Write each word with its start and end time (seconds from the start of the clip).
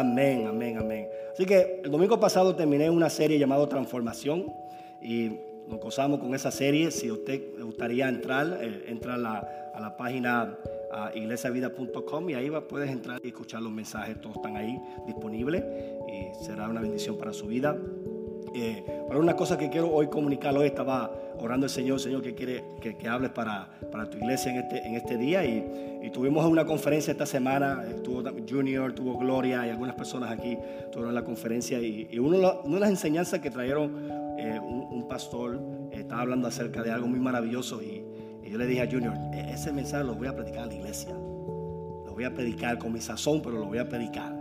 Amén, 0.00 0.46
amén, 0.46 0.78
amén. 0.78 1.08
Así 1.32 1.46
que 1.46 1.80
el 1.84 1.90
domingo 1.90 2.20
pasado 2.20 2.54
terminé 2.54 2.90
una 2.90 3.08
serie 3.08 3.38
llamada 3.38 3.68
Transformación 3.68 4.52
y 5.00 5.30
nos 5.68 5.80
gozamos 5.80 6.20
con 6.20 6.34
esa 6.34 6.50
serie. 6.50 6.90
Si 6.90 7.10
usted 7.10 7.56
le 7.56 7.64
gustaría 7.64 8.08
entrar, 8.08 8.58
eh, 8.60 8.84
entra 8.88 9.14
a 9.14 9.18
la, 9.18 9.70
a 9.74 9.80
la 9.80 9.96
página 9.96 10.56
iglesiavida.com 11.14 12.30
y 12.30 12.34
ahí 12.34 12.48
va, 12.48 12.66
puedes 12.66 12.90
entrar 12.90 13.20
y 13.22 13.28
escuchar 13.28 13.62
los 13.62 13.72
mensajes, 13.72 14.20
todos 14.20 14.36
están 14.36 14.56
ahí 14.56 14.80
disponibles 15.06 15.64
y 16.08 16.44
será 16.44 16.68
una 16.68 16.80
bendición 16.80 17.16
para 17.18 17.32
su 17.32 17.46
vida. 17.46 17.76
Eh, 18.54 18.84
pero 19.08 19.20
una 19.20 19.36
cosa 19.36 19.58
que 19.58 19.68
quiero 19.68 19.92
hoy 19.92 20.06
comunicar, 20.06 20.56
hoy 20.56 20.66
estaba 20.68 21.10
orando 21.38 21.66
al 21.66 21.70
Señor, 21.70 22.00
Señor, 22.00 22.22
que 22.22 22.34
quiere 22.34 22.64
que, 22.80 22.96
que 22.96 23.08
hables 23.08 23.30
para, 23.30 23.68
para, 23.90 24.08
tu 24.08 24.18
iglesia 24.18 24.52
en 24.52 24.58
este, 24.58 24.86
en 24.86 24.94
este 24.94 25.16
día. 25.16 25.44
Y, 25.44 26.00
y, 26.02 26.10
tuvimos 26.10 26.44
una 26.46 26.64
conferencia 26.64 27.12
esta 27.12 27.26
semana, 27.26 27.84
estuvo 27.88 28.22
Junior, 28.48 28.92
tuvo 28.92 29.18
Gloria 29.18 29.66
y 29.66 29.70
algunas 29.70 29.94
personas 29.94 30.30
aquí 30.30 30.56
tuvieron 30.92 31.14
la 31.14 31.24
conferencia. 31.24 31.80
Y, 31.80 32.08
y 32.10 32.18
uno, 32.18 32.60
una 32.64 32.74
de 32.74 32.80
las 32.80 32.90
enseñanzas 32.90 33.40
que 33.40 33.50
trajeron 33.50 34.10
eh, 34.38 34.60
un, 34.60 35.06
pastor 35.08 35.60
eh, 35.92 36.00
estaba 36.00 36.22
hablando 36.22 36.48
acerca 36.48 36.82
de 36.82 36.90
algo 36.90 37.06
muy 37.06 37.20
maravilloso. 37.20 37.82
Y, 37.82 38.04
yo 38.48 38.58
le 38.58 38.66
dije 38.66 38.82
a 38.82 38.90
Junior, 38.90 39.14
e, 39.32 39.52
ese 39.52 39.72
mensaje 39.72 40.04
lo 40.04 40.14
voy 40.14 40.28
a 40.28 40.34
predicar 40.34 40.64
a 40.64 40.66
la 40.66 40.74
iglesia. 40.74 41.12
Lo 41.12 42.12
voy 42.14 42.24
a 42.24 42.32
predicar 42.32 42.78
con 42.78 42.92
mi 42.92 43.00
sazón, 43.00 43.42
pero 43.42 43.58
lo 43.58 43.66
voy 43.66 43.78
a 43.78 43.88
predicar. 43.88 44.32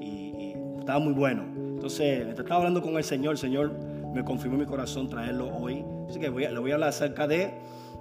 Y, 0.00 0.54
estaba 0.78 0.98
muy 0.98 1.12
bueno. 1.12 1.44
Entonces, 1.54 2.26
estaba 2.26 2.56
hablando 2.56 2.82
con 2.82 2.96
el 2.96 3.04
Señor, 3.04 3.38
Señor 3.38 3.91
me 4.12 4.24
confirmó 4.24 4.58
mi 4.58 4.66
corazón 4.66 5.08
traerlo 5.08 5.54
hoy. 5.56 5.84
Así 6.08 6.18
que 6.20 6.28
voy 6.28 6.46
le 6.46 6.58
voy 6.58 6.70
a 6.70 6.74
hablar 6.74 6.90
acerca 6.90 7.26
de, 7.26 7.54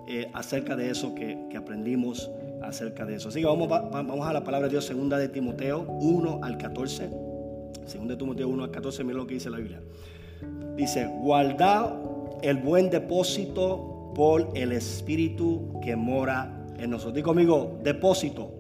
eh, 0.08 0.30
acerca 0.34 0.76
de 0.76 0.90
eso 0.90 1.16
que, 1.16 1.48
que, 1.50 1.58
aprendimos 1.58 2.30
acerca 2.62 3.06
de 3.06 3.16
eso. 3.16 3.30
Así 3.30 3.40
que 3.40 3.46
vamos, 3.46 3.70
vamos 3.70 4.28
a 4.28 4.34
la 4.34 4.44
palabra 4.44 4.68
de 4.68 4.74
Dios, 4.74 4.86
segunda 4.86 5.18
de 5.18 5.30
Timoteo 5.30 5.82
1 5.82 6.40
al 6.44 6.58
14. 6.58 7.10
Segunda 7.86 8.14
de 8.14 8.18
Timoteo 8.18 8.48
1 8.48 8.64
al 8.64 8.72
14, 8.72 9.04
mira 9.04 9.18
lo 9.18 9.28
que 9.28 9.36
dice 9.36 9.50
la 9.50 9.58
Biblia. 9.58 9.82
Dice, 10.76 11.06
guardad 11.06 11.94
el 12.42 12.58
buen 12.58 12.90
depósito 12.90 14.12
por 14.16 14.50
el 14.56 14.72
Espíritu 14.72 15.80
que 15.84 15.96
mora 15.96 16.66
en 16.78 16.90
nosotros. 16.90 17.16
Digo 17.16 17.28
conmigo, 17.28 17.80
depósito. 17.84 18.52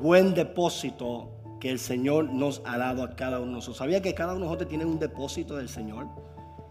Buen 0.00 0.34
depósito 0.34 1.33
que 1.64 1.70
el 1.70 1.78
Señor 1.78 2.30
nos 2.30 2.60
ha 2.66 2.76
dado 2.76 3.02
a 3.02 3.16
cada 3.16 3.38
uno 3.38 3.46
de 3.46 3.52
nosotros. 3.54 3.78
¿Sabía 3.78 4.02
que 4.02 4.12
cada 4.12 4.34
uno 4.34 4.40
de 4.40 4.44
nosotros 4.48 4.68
tiene 4.68 4.84
un 4.84 4.98
depósito 4.98 5.56
del 5.56 5.70
Señor? 5.70 6.08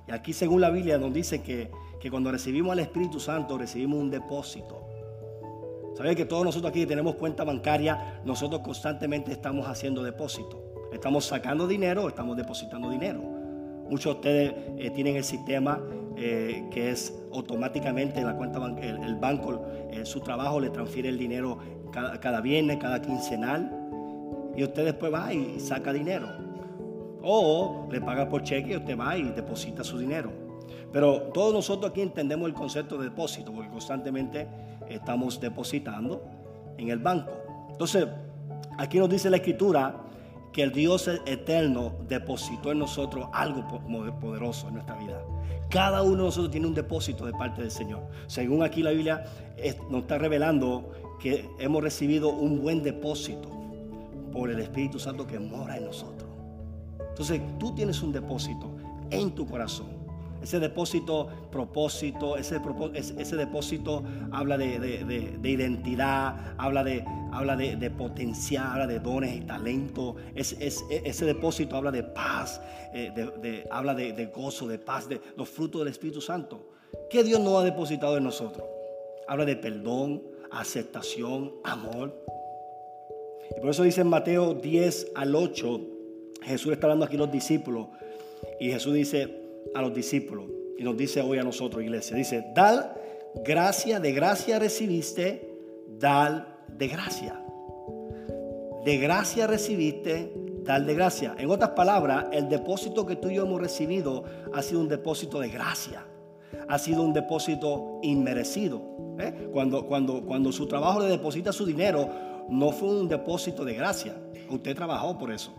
Y 0.08 0.12
aquí 0.12 0.34
según 0.34 0.62
la 0.62 0.70
Biblia 0.70 1.00
nos 1.00 1.12
dice 1.12 1.42
que, 1.42 1.72
que 2.00 2.12
cuando 2.12 2.32
recibimos 2.32 2.74
al 2.74 2.78
Espíritu 2.78 3.20
Santo 3.20 3.58
recibimos 3.58 3.98
un 3.98 4.12
depósito. 4.12 4.86
¿Sabía 5.98 6.14
que 6.14 6.26
todos 6.26 6.46
nosotros 6.46 6.70
aquí 6.70 6.86
tenemos 6.86 7.16
cuenta 7.16 7.44
bancaria? 7.44 8.22
Nosotros 8.24 8.62
constantemente 8.62 9.32
estamos 9.32 9.68
haciendo 9.68 10.04
depósito. 10.04 10.62
Estamos 10.94 11.26
sacando 11.26 11.68
dinero, 11.68 12.08
estamos 12.08 12.38
depositando 12.38 12.92
dinero. 12.92 13.20
Muchos 13.90 14.14
de 14.14 14.20
ustedes 14.20 14.54
eh, 14.78 14.92
tienen 14.92 15.16
el 15.16 15.24
sistema 15.24 15.82
eh, 16.18 16.68
que 16.70 16.92
es 16.92 17.20
automáticamente 17.34 18.22
la 18.22 18.36
cuenta 18.36 18.64
el, 18.80 19.04
el 19.04 19.16
banco, 19.16 19.66
eh, 19.90 20.06
su 20.06 20.20
trabajo 20.20 20.60
le 20.60 20.70
transfiere 20.70 21.10
el 21.10 21.18
dinero 21.18 21.58
cada, 21.92 22.20
cada 22.20 22.42
viernes, 22.42 22.78
cada 22.78 23.02
quincenal 23.02 23.80
y 24.56 24.64
usted 24.64 24.86
después 24.86 25.14
va 25.14 25.34
y 25.34 25.60
saca 25.60 25.94
dinero. 25.94 26.30
O 27.22 27.88
le 27.92 28.02
paga 28.02 28.28
por 28.28 28.44
cheque 28.44 28.74
y 28.74 28.78
usted 28.78 28.98
va 28.98 29.18
y 29.18 29.24
deposita 29.24 29.84
su 29.84 29.98
dinero. 29.98 30.32
Pero 30.92 31.24
todos 31.34 31.54
nosotros 31.54 31.92
aquí 31.92 32.02
entendemos 32.02 32.48
el 32.48 32.54
concepto 32.54 32.98
de 32.98 33.06
depósito 33.06 33.52
porque 33.52 33.70
constantemente 33.70 34.48
estamos 34.90 35.40
depositando 35.40 36.24
en 36.78 36.90
el 36.90 37.00
banco. 37.00 37.32
Entonces, 37.70 38.08
aquí 38.78 39.00
nos 39.00 39.10
dice 39.10 39.30
la 39.30 39.38
escritura 39.38 39.96
que 40.52 40.62
el 40.62 40.72
Dios 40.72 41.10
eterno 41.26 41.94
depositó 42.08 42.72
en 42.72 42.80
nosotros 42.80 43.28
algo 43.34 43.68
poderoso 44.20 44.68
en 44.68 44.76
nuestra 44.76 44.96
vida. 44.98 45.20
Cada 45.70 46.04
uno 46.04 46.18
de 46.18 46.24
nosotros 46.24 46.52
tiene 46.52 46.68
un 46.68 46.76
depósito 46.76 47.26
de 47.26 47.32
parte 47.32 47.62
del 47.62 47.72
Señor. 47.72 48.04
Según 48.28 48.62
aquí 48.62 48.84
la 48.84 48.92
Biblia 48.92 49.26
nos 49.90 50.02
está 50.02 50.20
revelando 50.20 50.92
que 51.20 51.50
hemos 51.58 51.82
recibido 51.82 52.30
un 52.30 52.62
buen 52.62 52.84
depósito 52.84 53.63
por 54.34 54.50
el 54.50 54.60
Espíritu 54.60 55.00
Santo 55.00 55.26
que 55.26 55.40
mora 55.40 55.78
en 55.78 55.86
nosotros. 55.86 56.30
Entonces 57.00 57.42
tú 57.60 57.74
tienes 57.76 58.02
un 58.02 58.12
depósito 58.12 58.76
en 59.12 59.34
tu 59.36 59.46
corazón. 59.46 60.04
Ese 60.42 60.60
depósito, 60.60 61.30
propósito, 61.50 62.36
ese, 62.36 62.60
depósito 63.38 64.04
habla 64.32 64.58
de, 64.58 64.78
de, 64.78 65.38
de, 65.40 65.50
identidad, 65.50 66.54
habla 66.58 66.84
de, 66.84 67.06
habla 67.32 67.56
de, 67.56 67.90
potencial, 67.92 68.66
habla 68.74 68.88
de 68.88 69.00
dones 69.00 69.38
y 69.38 69.42
talento. 69.42 70.18
Es, 70.36 70.58
ese 70.60 71.26
depósito 71.26 71.78
habla 71.78 71.92
de 71.92 72.04
paz, 72.04 72.60
eh, 72.94 73.66
habla 73.72 73.96
de, 73.96 74.26
gozo, 74.36 74.68
de 74.68 74.80
paz, 74.80 75.08
de 75.08 75.22
los 75.38 75.48
frutos 75.48 75.80
del 75.80 75.88
Espíritu 75.88 76.20
Santo. 76.20 76.72
¿Qué 77.10 77.24
Dios 77.24 77.40
no 77.40 77.58
ha 77.58 77.64
depositado 77.64 78.18
en 78.18 78.26
nosotros? 78.26 78.68
Habla 79.30 79.46
de 79.46 79.56
perdón, 79.56 80.24
aceptación, 80.52 81.54
amor. 81.64 82.22
Y 83.58 83.62
por 83.62 83.70
eso 83.70 83.84
dice 83.84 84.02
en 84.02 84.08
Mateo 84.08 84.54
10 84.54 85.12
al 85.16 85.36
8, 85.36 85.82
Jesús 86.44 86.74
está 86.74 86.88
hablando 86.88 87.06
aquí 87.06 87.16
a 87.16 87.20
los 87.20 87.32
discípulos. 87.32 87.88
Y 88.60 88.70
Jesús 88.72 88.94
dice 88.94 89.28
a 89.74 89.82
los 89.82 89.94
discípulos, 89.94 90.46
y 90.78 90.84
nos 90.84 90.98
dice 90.98 91.22
hoy 91.22 91.38
a 91.38 91.44
nosotros, 91.44 91.84
iglesia, 91.84 92.16
dice, 92.16 92.46
dal 92.56 92.94
gracia, 93.44 94.00
de 94.00 94.12
gracia 94.12 94.60
recibiste, 94.60 95.54
dal 96.00 96.48
de 96.68 96.88
gracia. 96.88 97.40
De 98.86 98.98
gracia 98.98 99.48
recibiste, 99.48 100.34
dal 100.64 100.86
de 100.86 100.94
gracia. 100.94 101.36
En 101.38 101.50
otras 101.50 101.72
palabras, 101.72 102.26
el 102.32 102.50
depósito 102.50 103.06
que 103.06 103.16
tú 103.16 103.30
y 103.30 103.36
yo 103.36 103.46
hemos 103.46 103.62
recibido 103.62 104.24
ha 104.54 104.62
sido 104.62 104.82
un 104.82 104.90
depósito 104.90 105.40
de 105.40 105.50
gracia. 105.50 106.06
Ha 106.68 106.78
sido 106.78 107.02
un 107.02 107.14
depósito 107.14 108.00
inmerecido. 108.04 108.82
¿eh? 109.20 109.50
Cuando, 109.52 109.86
cuando, 109.86 110.24
cuando 110.26 110.52
su 110.52 110.68
trabajo 110.68 111.00
le 111.00 111.08
deposita 111.08 111.52
su 111.52 111.66
dinero, 111.66 112.10
no 112.50 112.72
fue 112.72 112.90
un 112.90 113.08
depósito 113.08 113.66
de 113.66 113.74
gracia. 113.74 114.16
Usted 114.50 114.76
trabajó 114.76 115.18
por 115.18 115.32
eso. 115.32 115.52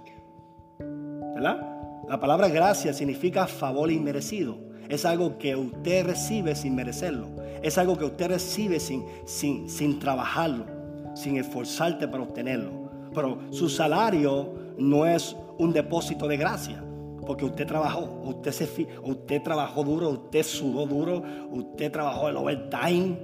¿Verdad? 1.34 1.75
La 2.09 2.21
palabra 2.21 2.49
gracia 2.49 2.93
significa 2.93 3.47
favor 3.47 3.91
inmerecido. 3.91 4.56
Es 4.89 5.05
algo 5.05 5.39
que 5.39 5.56
usted 5.56 6.05
recibe 6.05 6.55
sin 6.55 6.75
merecerlo. 6.75 7.28
Es 7.62 7.78
algo 7.78 7.97
que 7.97 8.05
usted 8.05 8.28
recibe 8.28 8.78
sin, 8.78 9.05
sin, 9.25 9.69
sin 9.71 9.99
trabajarlo, 9.99 10.67
sin 11.15 11.39
esforzarte 11.39 12.06
para 12.06 12.23
obtenerlo. 12.23 12.91
Pero 13.15 13.39
su 13.50 13.69
salario 13.69 14.53
no 14.77 15.06
es 15.06 15.34
un 15.59 15.73
depósito 15.73 16.28
de 16.28 16.37
gracia. 16.37 16.84
Porque 17.27 17.47
usted 17.47 17.67
trabajó, 17.67 18.21
usted, 18.25 18.53
se, 18.53 18.87
usted 19.03 19.43
trabajó 19.43 19.83
duro, 19.83 20.11
usted 20.11 20.43
sudó 20.43 20.84
duro, 20.84 21.23
usted 21.50 21.91
trabajó 21.91 22.28
el 22.28 22.37
overtime. 22.37 23.19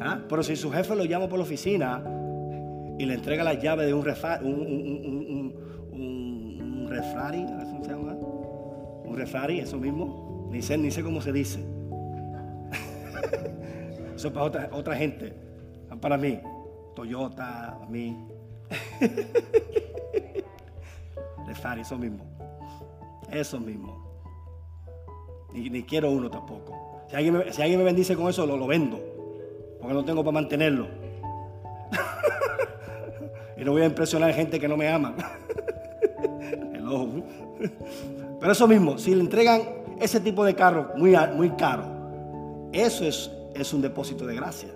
¿ah? 0.00 0.20
Pero 0.26 0.42
si 0.42 0.56
su 0.56 0.70
jefe 0.70 0.96
lo 0.96 1.04
llama 1.04 1.28
por 1.28 1.38
la 1.38 1.44
oficina 1.44 2.02
y 2.98 3.06
le 3.06 3.14
entrega 3.14 3.44
la 3.44 3.54
llave 3.54 3.86
de 3.86 3.94
un, 3.94 4.04
refa, 4.04 4.40
un, 4.42 4.54
un, 4.54 5.54
un, 5.92 5.92
un 5.92 6.86
refrari, 6.88 7.44
¿cómo 7.44 7.84
se 7.84 7.90
llama? 7.90 8.14
Un 8.14 9.16
refrari, 9.16 9.60
eso 9.60 9.78
mismo. 9.78 10.48
Ni 10.50 10.62
sé, 10.62 10.78
ni 10.78 10.90
sé 10.90 11.02
cómo 11.02 11.20
se 11.20 11.32
dice. 11.32 11.60
eso 14.14 14.28
es 14.28 14.32
para 14.32 14.46
otra, 14.46 14.70
otra 14.72 14.96
gente. 14.96 15.34
Para 16.00 16.16
mí. 16.16 16.40
Toyota, 16.94 17.78
a 17.82 17.86
mí. 17.88 18.16
refrari, 21.46 21.80
eso 21.80 21.98
mismo. 21.98 22.24
Eso 23.30 23.58
mismo. 23.58 24.04
Ni, 25.52 25.70
ni, 25.70 25.82
quiero 25.82 26.10
uno 26.10 26.30
tampoco. 26.30 27.02
Si 27.08 27.16
alguien, 27.16 27.38
me, 27.38 27.52
si 27.52 27.62
alguien 27.62 27.78
me 27.78 27.84
bendice 27.84 28.14
con 28.14 28.28
eso, 28.28 28.46
lo, 28.46 28.56
lo 28.56 28.66
vendo. 28.66 29.00
Porque 29.80 29.94
no 29.94 30.04
tengo 30.04 30.22
para 30.22 30.34
mantenerlo. 30.34 30.86
y 33.56 33.64
no 33.64 33.72
voy 33.72 33.82
a 33.82 33.86
impresionar 33.86 34.30
a 34.30 34.32
gente 34.32 34.58
que 34.58 34.68
no 34.68 34.76
me 34.76 34.88
ama. 34.88 35.14
Pero 38.40 38.52
eso 38.52 38.68
mismo, 38.68 38.98
si 38.98 39.14
le 39.14 39.20
entregan 39.20 39.62
ese 40.00 40.20
tipo 40.20 40.44
de 40.44 40.54
carro 40.54 40.90
muy, 40.96 41.14
muy 41.34 41.50
caro, 41.50 41.84
eso 42.72 43.04
es, 43.04 43.30
es 43.54 43.72
un 43.72 43.80
depósito 43.80 44.26
de 44.26 44.34
gracia. 44.34 44.68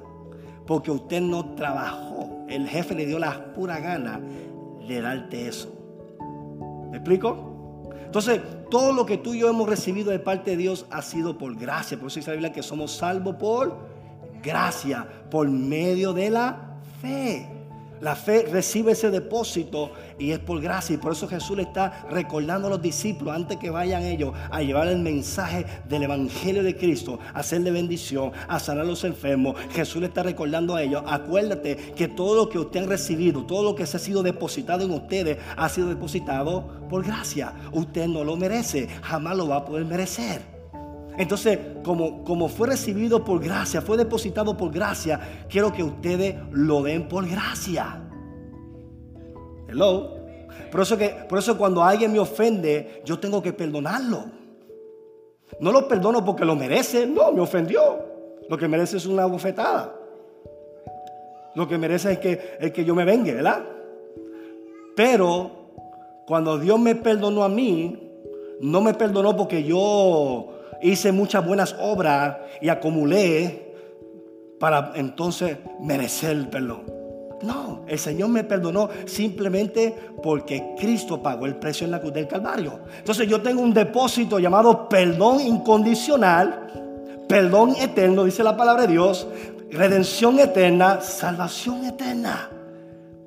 Porque 0.67 0.91
usted 0.91 1.21
no 1.21 1.55
trabajó. 1.55 2.47
El 2.49 2.69
jefe 2.69 2.95
le 2.95 3.07
dio 3.07 3.19
la 3.19 3.53
pura 3.53 3.79
gana 3.81 4.21
de 4.87 5.01
darte 5.01 5.49
eso. 5.49 5.73
¿Me 6.91 6.97
explico? 6.99 7.91
Entonces, 8.05 8.41
todo 8.71 8.93
lo 8.93 9.05
que 9.05 9.19
tú 9.19 9.35
y 9.35 9.41
yo 9.41 9.51
hemos 9.51 9.69
recibido 9.69 10.11
de 10.11 10.19
parte 10.19 10.53
de 10.53 10.57
Dios 10.57 10.87
ha 10.91 11.03
sido 11.03 11.37
por 11.37 11.55
gracia. 11.57 11.99
Por 11.99 12.07
eso 12.07 12.21
dice 12.21 12.31
la 12.31 12.37
Biblia 12.37 12.53
que 12.53 12.63
somos 12.63 12.93
salvos 12.93 13.37
por 13.37 13.77
gracia, 14.43 15.07
por 15.31 15.49
medio 15.49 16.13
de 16.13 16.31
la 16.31 16.79
fe. 17.03 17.58
La 18.01 18.15
fe 18.15 18.47
recibe 18.51 18.93
ese 18.93 19.11
depósito 19.11 19.93
y 20.19 20.31
es 20.31 20.39
por 20.39 20.61
gracia. 20.61 20.95
Y 20.95 20.99
por 20.99 21.13
eso 21.13 21.29
Jesús 21.29 21.57
le 21.57 21.65
está 21.65 22.07
recordando 22.11 22.69
a 22.69 22.71
los 22.71 22.83
discípulos 22.83 23.35
antes 23.35 23.59
que 23.59 23.71
vayan 23.71 24.03
ellos 24.05 24.33
a 24.51 24.63
llevar 24.63 24.89
el 24.89 24.99
mensaje 24.99 25.67
del 25.89 26.05
Evangelio 26.05 26.63
de 26.63 26.77
Cristo, 26.77 27.19
a 27.35 27.41
hacerle 27.41 27.71
bendición, 27.71 28.33
a 28.47 28.59
sanar 28.59 28.85
a 28.85 28.89
los 28.89 29.05
enfermos. 29.05 29.57
Jesús 29.71 30.01
le 30.01 30.09
está 30.09 30.23
recordando 30.23 30.75
a 30.75 30.83
ellos, 30.83 31.03
acuérdate 31.07 31.77
que 31.77 32.09
todo 32.09 32.35
lo 32.35 32.49
que 32.49 32.59
usted 32.59 32.81
han 32.81 32.89
recibido, 32.89 33.45
todo 33.45 33.63
lo 33.63 33.75
que 33.75 33.87
se 33.87 33.97
ha 33.97 34.01
sido 34.01 34.23
depositado 34.23 34.85
en 34.85 34.91
ustedes, 34.93 35.39
ha 35.57 35.69
sido 35.69 35.89
depositado 35.89 36.89
por 36.89 37.05
gracia. 37.05 37.53
Usted 37.73 38.07
no 38.07 38.25
lo 38.25 38.37
merece, 38.37 38.89
jamás 39.03 39.37
lo 39.37 39.49
va 39.49 39.57
a 39.57 39.65
poder 39.65 39.85
merecer. 39.85 40.58
Entonces, 41.19 41.59
como, 41.85 42.23
como 42.23 42.49
fue 42.49 42.69
recibido 42.69 43.25
por 43.25 43.43
gracia, 43.43 43.83
fue 43.83 43.97
depositado 43.97 44.57
por 44.57 44.71
gracia, 44.71 45.47
quiero 45.51 45.73
que 45.73 45.83
ustedes 45.83 46.37
lo 46.53 46.81
den 46.85 47.09
por 47.09 47.29
gracia. 47.29 48.01
Hello. 49.69 50.17
Por 50.71 50.81
eso, 50.81 50.97
que, 50.97 51.09
por 51.29 51.41
eso 51.41 51.59
cuando 51.59 51.83
alguien 51.83 52.13
me 52.13 52.21
ofende, 52.21 53.03
yo 53.05 53.19
tengo 53.19 53.43
que 53.43 53.53
perdonarlo. 53.53 54.27
No 55.61 55.73
lo 55.73 55.89
perdono 55.89 56.25
porque 56.25 56.45
lo 56.45 56.55
merece, 56.55 57.05
no, 57.05 57.33
me 57.33 57.41
ofendió. 57.41 57.99
Lo 58.49 58.57
que 58.57 58.69
merece 58.69 58.99
es 58.99 59.07
una 59.07 59.27
bofetada. 59.27 59.95
Lo 61.57 61.67
que 61.67 61.79
merece 61.79 62.13
es 62.13 62.19
que, 62.19 62.57
es 62.61 62.71
que 62.71 62.85
yo 62.85 62.95
me 62.95 63.05
vengue, 63.05 63.35
¿verdad? 63.35 63.65
Pero 64.95 65.51
cuando 66.29 66.59
Dios 66.59 66.79
me 66.79 66.95
perdonó 66.95 67.43
a 67.43 67.49
mí, 67.49 68.13
no 68.61 68.81
me 68.81 68.95
perdonó 68.95 69.37
porque 69.37 69.65
yo 69.65 70.58
hice 70.83 71.13
muchas 71.13 71.45
buenas 71.45 71.75
obras 71.79 72.37
y 72.61 72.69
acumulé 72.69 73.75
para 74.59 74.93
entonces 74.95 75.57
merecer 75.81 76.31
el 76.31 76.49
perdón. 76.49 76.99
No, 77.43 77.85
el 77.87 77.99
Señor 77.99 78.31
me 78.31 78.43
perdonó 78.43 78.89
simplemente 79.07 79.95
porque 80.23 80.75
Cristo 80.77 81.23
pagó 81.23 81.47
el 81.47 81.57
precio 81.57 81.85
en 81.85 81.93
la 81.93 82.01
cruz 82.01 82.13
del 82.13 82.27
Calvario. 82.27 82.81
Entonces 82.99 83.29
yo 83.29 83.41
tengo 83.41 83.63
un 83.63 83.73
depósito 83.73 84.41
llamado 84.41 84.89
perdón 84.89 85.41
incondicional, 85.41 86.67
perdón 87.29 87.77
eterno, 87.79 88.25
dice 88.25 88.43
la 88.43 88.57
palabra 88.57 88.83
de 88.83 88.93
Dios, 88.93 89.29
redención 89.71 90.41
eterna, 90.41 91.01
salvación 91.01 91.85
eterna, 91.85 92.51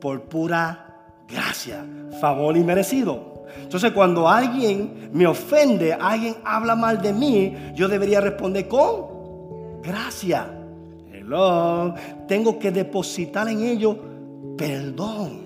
por 0.01 0.23
pura 0.23 0.97
gracia, 1.27 1.85
favor 2.19 2.57
y 2.57 2.63
merecido. 2.63 3.40
Entonces 3.61 3.91
cuando 3.91 4.27
alguien 4.27 5.09
me 5.13 5.27
ofende, 5.27 5.93
alguien 5.93 6.35
habla 6.43 6.75
mal 6.75 7.01
de 7.01 7.13
mí, 7.13 7.55
yo 7.75 7.87
debería 7.87 8.21
responder 8.21 8.67
con 8.67 9.81
gracia. 9.81 10.47
Hello. 11.11 11.93
Tengo 12.27 12.59
que 12.59 12.71
depositar 12.71 13.47
en 13.47 13.63
ello 13.63 13.97
perdón. 14.57 15.41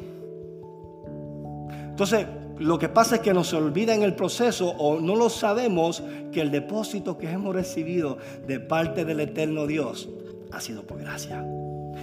Entonces, 1.89 2.25
lo 2.57 2.79
que 2.79 2.89
pasa 2.89 3.15
es 3.15 3.21
que 3.21 3.33
nos 3.33 3.53
olvida 3.53 3.93
en 3.93 4.03
el 4.03 4.15
proceso 4.15 4.69
o 4.69 4.99
no 4.99 5.15
lo 5.15 5.29
sabemos 5.29 6.03
que 6.31 6.41
el 6.41 6.51
depósito 6.51 7.17
que 7.17 7.29
hemos 7.29 7.53
recibido 7.53 8.17
de 8.47 8.59
parte 8.59 9.05
del 9.05 9.19
eterno 9.19 9.67
Dios 9.67 10.09
ha 10.51 10.61
sido 10.61 10.83
por 10.83 10.99
gracia. 10.99 11.45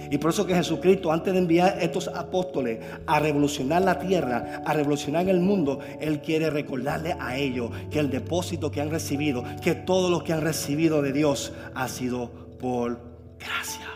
Y 0.09 0.17
por 0.17 0.31
eso 0.31 0.45
que 0.45 0.55
Jesucristo, 0.55 1.11
antes 1.11 1.33
de 1.33 1.39
enviar 1.39 1.77
estos 1.81 2.07
apóstoles 2.07 2.79
a 3.05 3.19
revolucionar 3.19 3.81
la 3.81 3.99
tierra, 3.99 4.61
a 4.65 4.73
revolucionar 4.73 5.27
el 5.27 5.39
mundo, 5.39 5.79
Él 5.99 6.21
quiere 6.21 6.49
recordarle 6.49 7.15
a 7.19 7.37
ellos 7.37 7.71
que 7.89 7.99
el 7.99 8.09
depósito 8.09 8.71
que 8.71 8.81
han 8.81 8.89
recibido, 8.89 9.43
que 9.61 9.75
todo 9.75 10.09
lo 10.09 10.23
que 10.23 10.33
han 10.33 10.41
recibido 10.41 11.01
de 11.01 11.13
Dios 11.13 11.53
ha 11.73 11.87
sido 11.87 12.29
por 12.59 12.99
gracia. 13.39 13.87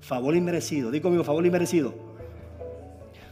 Favor 0.00 0.36
inmerecido. 0.36 0.90
Digo 0.90 1.04
conmigo, 1.04 1.24
favor 1.24 1.44
inmerecido. 1.44 2.06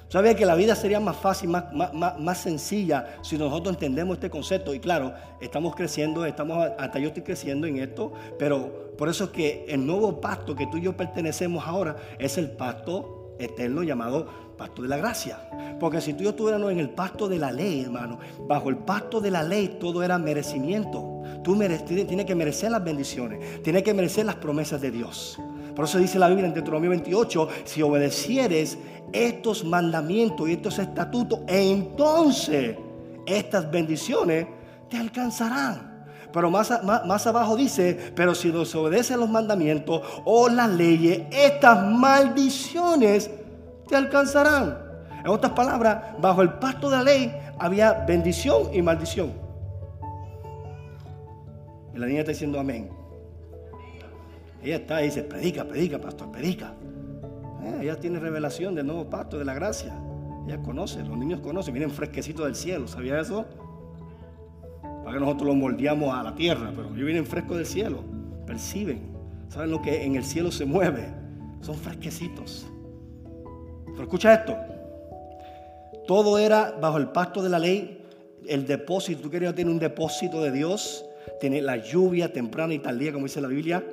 Sabía 0.08 0.36
que 0.36 0.46
la 0.46 0.54
vida 0.54 0.76
sería 0.76 1.00
más 1.00 1.16
fácil, 1.16 1.48
más, 1.48 1.64
más, 1.72 2.38
sencilla 2.38 3.16
si 3.22 3.36
nosotros 3.36 3.74
entendemos 3.74 4.14
este 4.14 4.30
concepto. 4.30 4.72
Y 4.72 4.78
claro, 4.78 5.12
estamos 5.40 5.74
creciendo, 5.74 6.24
estamos, 6.24 6.70
hasta 6.78 7.00
yo 7.00 7.08
estoy 7.08 7.24
creciendo 7.24 7.66
en 7.66 7.78
esto, 7.78 8.12
pero 8.38 8.83
por 8.96 9.08
eso 9.08 9.24
es 9.24 9.30
que 9.30 9.64
el 9.68 9.86
nuevo 9.86 10.20
pacto 10.20 10.54
que 10.54 10.66
tú 10.66 10.78
y 10.78 10.82
yo 10.82 10.96
pertenecemos 10.96 11.66
ahora 11.66 11.96
es 12.18 12.38
el 12.38 12.50
pacto 12.50 13.36
eterno 13.38 13.82
llamado 13.82 14.44
pacto 14.56 14.82
de 14.82 14.88
la 14.88 14.96
gracia. 14.96 15.38
Porque 15.80 16.00
si 16.00 16.12
tú 16.14 16.20
y 16.20 16.24
yo 16.24 16.30
estuviéramos 16.30 16.70
en 16.72 16.78
el 16.78 16.90
pacto 16.90 17.28
de 17.28 17.38
la 17.38 17.50
ley, 17.50 17.82
hermano, 17.82 18.18
bajo 18.46 18.70
el 18.70 18.76
pacto 18.76 19.20
de 19.20 19.30
la 19.30 19.42
ley 19.42 19.76
todo 19.80 20.02
era 20.02 20.18
merecimiento. 20.18 21.22
Tú 21.42 21.58
tienes 21.58 22.24
que 22.24 22.34
merecer 22.34 22.70
las 22.70 22.82
bendiciones, 22.82 23.62
tienes 23.62 23.82
que 23.82 23.92
merecer 23.92 24.24
las 24.24 24.36
promesas 24.36 24.80
de 24.80 24.90
Dios. 24.90 25.38
Por 25.74 25.84
eso 25.84 25.98
dice 25.98 26.18
la 26.18 26.28
Biblia 26.28 26.46
en 26.46 26.54
Deuteronomio 26.54 26.90
28, 26.90 27.48
si 27.64 27.82
obedecieres 27.82 28.78
estos 29.12 29.64
mandamientos 29.64 30.48
y 30.48 30.52
estos 30.52 30.78
estatutos, 30.78 31.40
entonces 31.48 32.76
estas 33.26 33.70
bendiciones 33.70 34.46
te 34.88 34.96
alcanzarán. 34.96 35.93
Pero 36.34 36.50
más, 36.50 36.82
más, 36.82 37.26
abajo 37.28 37.54
dice, 37.54 38.12
pero 38.16 38.34
si 38.34 38.50
desobedecen 38.50 39.20
los 39.20 39.30
mandamientos 39.30 40.02
o 40.24 40.48
las 40.48 40.68
leyes, 40.68 41.22
estas 41.30 41.86
maldiciones 41.86 43.30
te 43.86 43.94
alcanzarán. 43.94 44.76
En 45.20 45.28
otras 45.28 45.52
palabras, 45.52 46.20
bajo 46.20 46.42
el 46.42 46.54
pacto 46.54 46.90
de 46.90 46.96
la 46.96 47.02
ley 47.04 47.32
había 47.56 47.92
bendición 47.92 48.74
y 48.74 48.82
maldición. 48.82 49.32
Y 51.94 51.98
la 51.98 52.06
niña 52.06 52.20
está 52.20 52.32
diciendo 52.32 52.58
amén. 52.58 52.90
Ella 54.60 54.76
está 54.76 55.02
y 55.02 55.04
dice, 55.04 55.22
predica, 55.22 55.64
predica, 55.64 56.00
pastor, 56.00 56.32
predica. 56.32 56.72
Eh, 57.62 57.78
ella 57.82 57.94
tiene 58.00 58.18
revelación 58.18 58.74
del 58.74 58.88
nuevo 58.88 59.08
pacto, 59.08 59.38
de 59.38 59.44
la 59.44 59.54
gracia. 59.54 59.94
Ella 60.48 60.60
conoce, 60.60 61.04
los 61.04 61.16
niños 61.16 61.38
conocen, 61.38 61.74
vienen 61.74 61.92
fresquecitos 61.92 62.44
del 62.44 62.56
cielo. 62.56 62.88
¿Sabía 62.88 63.20
eso? 63.20 63.46
Para 65.04 65.18
que 65.18 65.20
nosotros 65.20 65.48
los 65.48 65.56
moldeamos 65.56 66.14
a 66.14 66.22
la 66.22 66.34
tierra, 66.34 66.72
pero 66.74 66.88
ellos 66.88 67.04
vienen 67.04 67.26
frescos 67.26 67.58
del 67.58 67.66
cielo. 67.66 68.02
Perciben, 68.46 69.00
saben 69.48 69.70
lo 69.70 69.82
que 69.82 70.02
en 70.04 70.16
el 70.16 70.24
cielo 70.24 70.50
se 70.50 70.64
mueve. 70.64 71.06
Son 71.60 71.76
fresquecitos. 71.76 72.66
Pero 73.86 74.02
escucha 74.02 74.34
esto. 74.34 74.56
Todo 76.06 76.38
era 76.38 76.72
bajo 76.80 76.98
el 76.98 77.08
pacto 77.08 77.42
de 77.42 77.48
la 77.48 77.58
ley. 77.58 78.02
El 78.46 78.66
depósito, 78.66 79.22
tú 79.22 79.30
querías 79.30 79.54
tener 79.54 79.72
un 79.72 79.78
depósito 79.78 80.42
de 80.42 80.50
Dios, 80.50 81.04
tener 81.40 81.64
la 81.64 81.76
lluvia 81.76 82.32
temprana 82.32 82.74
y 82.74 82.78
tardía, 82.78 83.12
como 83.12 83.26
dice 83.26 83.40
la 83.40 83.48
Biblia. 83.48 83.84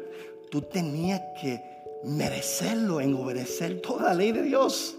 Tú 0.50 0.62
tenías 0.62 1.22
que 1.42 1.62
merecerlo 2.04 3.00
en 3.00 3.14
obedecer 3.14 3.82
toda 3.82 4.06
la 4.10 4.14
ley 4.14 4.32
de 4.32 4.44
Dios. 4.44 4.98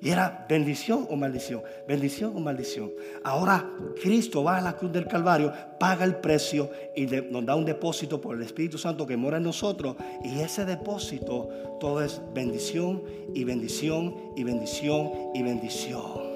Y 0.00 0.10
era 0.10 0.46
bendición 0.48 1.06
o 1.10 1.16
maldición, 1.16 1.62
bendición 1.86 2.32
o 2.36 2.40
maldición. 2.40 2.90
Ahora 3.24 3.68
Cristo 4.00 4.44
va 4.44 4.58
a 4.58 4.60
la 4.60 4.76
cruz 4.76 4.92
del 4.92 5.06
Calvario, 5.06 5.52
paga 5.78 6.04
el 6.04 6.16
precio 6.16 6.70
y 6.94 7.06
nos 7.06 7.44
da 7.44 7.54
un 7.54 7.64
depósito 7.64 8.20
por 8.20 8.36
el 8.36 8.42
Espíritu 8.42 8.78
Santo 8.78 9.06
que 9.06 9.16
mora 9.16 9.38
en 9.38 9.44
nosotros. 9.44 9.96
Y 10.24 10.40
ese 10.40 10.64
depósito 10.64 11.48
todo 11.80 12.02
es 12.02 12.20
bendición 12.34 13.02
y 13.34 13.44
bendición 13.44 14.14
y 14.36 14.44
bendición 14.44 15.10
y 15.34 15.42
bendición. 15.42 16.28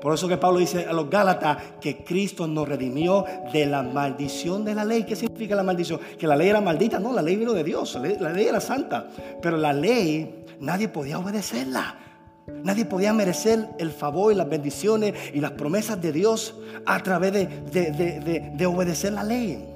Por 0.00 0.12
eso 0.12 0.28
que 0.28 0.36
Pablo 0.36 0.58
dice 0.58 0.84
a 0.84 0.92
los 0.92 1.08
Gálatas 1.08 1.56
que 1.80 2.04
Cristo 2.04 2.46
nos 2.46 2.68
redimió 2.68 3.24
de 3.52 3.64
la 3.64 3.82
maldición 3.82 4.62
de 4.62 4.74
la 4.74 4.84
ley. 4.84 5.04
¿Qué 5.04 5.16
significa 5.16 5.54
la 5.54 5.62
maldición? 5.62 5.98
Que 6.18 6.26
la 6.26 6.36
ley 6.36 6.48
era 6.50 6.60
maldita. 6.60 6.98
No, 6.98 7.10
la 7.10 7.22
ley 7.22 7.36
vino 7.36 7.54
de 7.54 7.64
Dios. 7.64 7.94
La 7.94 8.30
ley, 8.30 8.46
era 8.46 8.60
santa. 8.60 9.08
Pero 9.40 9.56
la 9.56 9.72
ley 9.72 10.44
nadie 10.60 10.88
podía 10.88 11.18
obedecerla. 11.18 12.03
Nadie 12.46 12.84
podía 12.84 13.12
merecer 13.12 13.68
el 13.78 13.90
favor 13.90 14.32
y 14.32 14.36
las 14.36 14.48
bendiciones 14.48 15.14
y 15.32 15.40
las 15.40 15.52
promesas 15.52 16.00
de 16.00 16.12
Dios 16.12 16.54
a 16.86 17.02
través 17.02 17.32
de, 17.32 18.52
de 18.56 18.66
obedecer 18.66 19.12
la 19.12 19.24
ley. 19.24 19.66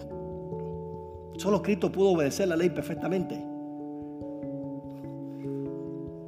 Solo 1.39 1.63
Cristo 1.63 1.91
pudo 1.91 2.11
obedecer 2.11 2.49
la 2.49 2.57
ley 2.57 2.71
perfectamente. 2.71 3.43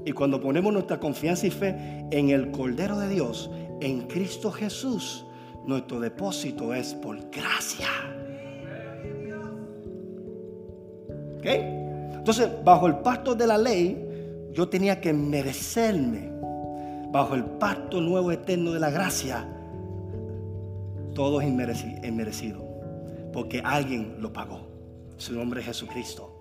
Y 0.05 0.13
cuando 0.13 0.41
ponemos 0.41 0.73
nuestra 0.73 0.99
confianza 0.99 1.47
y 1.47 1.51
fe 1.51 2.07
en 2.11 2.31
el 2.31 2.51
Cordero 2.51 2.99
de 2.99 3.09
Dios, 3.09 3.51
en 3.81 4.03
Cristo 4.03 4.51
Jesús, 4.51 5.27
nuestro 5.67 6.01
depósito 6.01 6.73
es 6.73 6.95
por 6.95 7.19
gracia. 7.31 7.89
¿Ok? 11.39 11.47
Entonces, 11.47 12.49
bajo 12.65 12.87
el 12.87 12.97
pacto 12.99 13.35
de 13.35 13.47
la 13.47 13.59
ley, 13.59 14.10
yo 14.53 14.69
tenía 14.69 15.01
que 15.01 15.13
merecerme. 15.13 16.31
Bajo 17.13 17.35
el 17.35 17.45
pacto 17.45 18.01
nuevo 18.01 18.31
eterno 18.31 18.71
de 18.71 18.79
la 18.79 18.91
gracia, 18.91 19.45
todo 21.15 21.41
es 21.41 21.49
inmerecido. 21.49 22.65
Porque 23.33 23.61
alguien 23.65 24.17
lo 24.21 24.33
pagó. 24.33 24.69
Su 25.17 25.35
nombre 25.35 25.61
es 25.61 25.67
Jesucristo. 25.67 26.37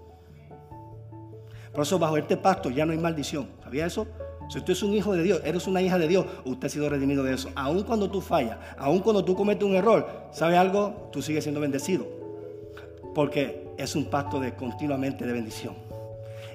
Por 1.73 1.83
eso 1.83 1.99
bajo 1.99 2.17
este 2.17 2.37
pacto 2.37 2.69
ya 2.69 2.85
no 2.85 2.91
hay 2.91 2.97
maldición. 2.97 3.47
¿Sabía 3.63 3.85
eso? 3.85 4.07
Si 4.49 4.57
usted 4.57 4.73
es 4.73 4.81
un 4.81 4.93
hijo 4.93 5.13
de 5.13 5.21
Dios, 5.21 5.41
eres 5.45 5.67
una 5.67 5.81
hija 5.81 5.99
de 5.99 6.07
Dios, 6.07 6.25
usted 6.43 6.65
ha 6.65 6.69
sido 6.69 6.89
redimido 6.89 7.23
de 7.23 7.35
eso. 7.35 7.49
Aun 7.55 7.83
cuando 7.83 8.09
tú 8.09 8.19
fallas, 8.19 8.57
aun 8.77 8.99
cuando 8.99 9.23
tú 9.23 9.35
cometes 9.35 9.63
un 9.63 9.75
error, 9.75 10.07
¿sabe 10.31 10.57
algo? 10.57 11.09
Tú 11.11 11.21
sigues 11.21 11.43
siendo 11.43 11.61
bendecido. 11.61 12.07
Porque 13.13 13.69
es 13.77 13.95
un 13.95 14.05
pacto 14.05 14.39
de 14.39 14.55
continuamente 14.55 15.25
de 15.25 15.33
bendición. 15.33 15.88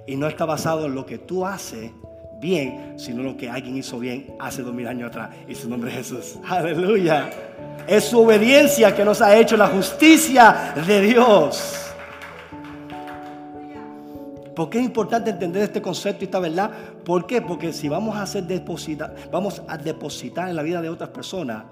Y 0.07 0.17
no 0.17 0.27
está 0.27 0.45
basado 0.45 0.87
en 0.87 0.95
lo 0.95 1.07
que 1.07 1.19
tú 1.19 1.47
haces 1.47 1.91
bien, 2.41 2.95
sino 2.99 3.23
lo 3.23 3.37
que 3.37 3.49
alguien 3.49 3.77
hizo 3.77 3.99
bien 3.99 4.35
hace 4.39 4.63
dos 4.63 4.75
mil 4.75 4.87
años 4.87 5.09
atrás. 5.09 5.31
Y 5.49 5.55
su 5.55 5.69
nombre 5.69 5.91
es 5.91 5.97
Jesús. 5.97 6.39
Aleluya. 6.47 7.31
Es 7.87 8.05
su 8.05 8.21
obediencia 8.21 8.95
que 8.95 9.05
nos 9.05 9.21
ha 9.21 9.37
hecho 9.37 9.57
la 9.57 9.69
justicia 9.69 10.75
de 10.87 11.01
Dios. 11.01 11.81
¿Por 14.55 14.71
qué 14.71 14.79
es 14.79 14.85
importante 14.85 15.31
entender 15.31 15.63
este 15.63 15.83
concepto 15.83 16.25
y 16.25 16.27
esta 16.27 16.39
verdad? 16.39 16.71
¿Por 17.05 17.27
qué? 17.27 17.43
Porque 17.43 17.73
si 17.73 17.89
vamos 17.89 18.17
a 18.17 18.23
hacer 18.23 18.45
depositar, 18.45 19.15
vamos 19.33 19.63
a 19.67 19.77
depositar 19.77 20.49
en 20.49 20.57
la 20.57 20.63
vida 20.63 20.81
de 20.81 20.89
otras 20.89 21.11
personas, 21.11 21.65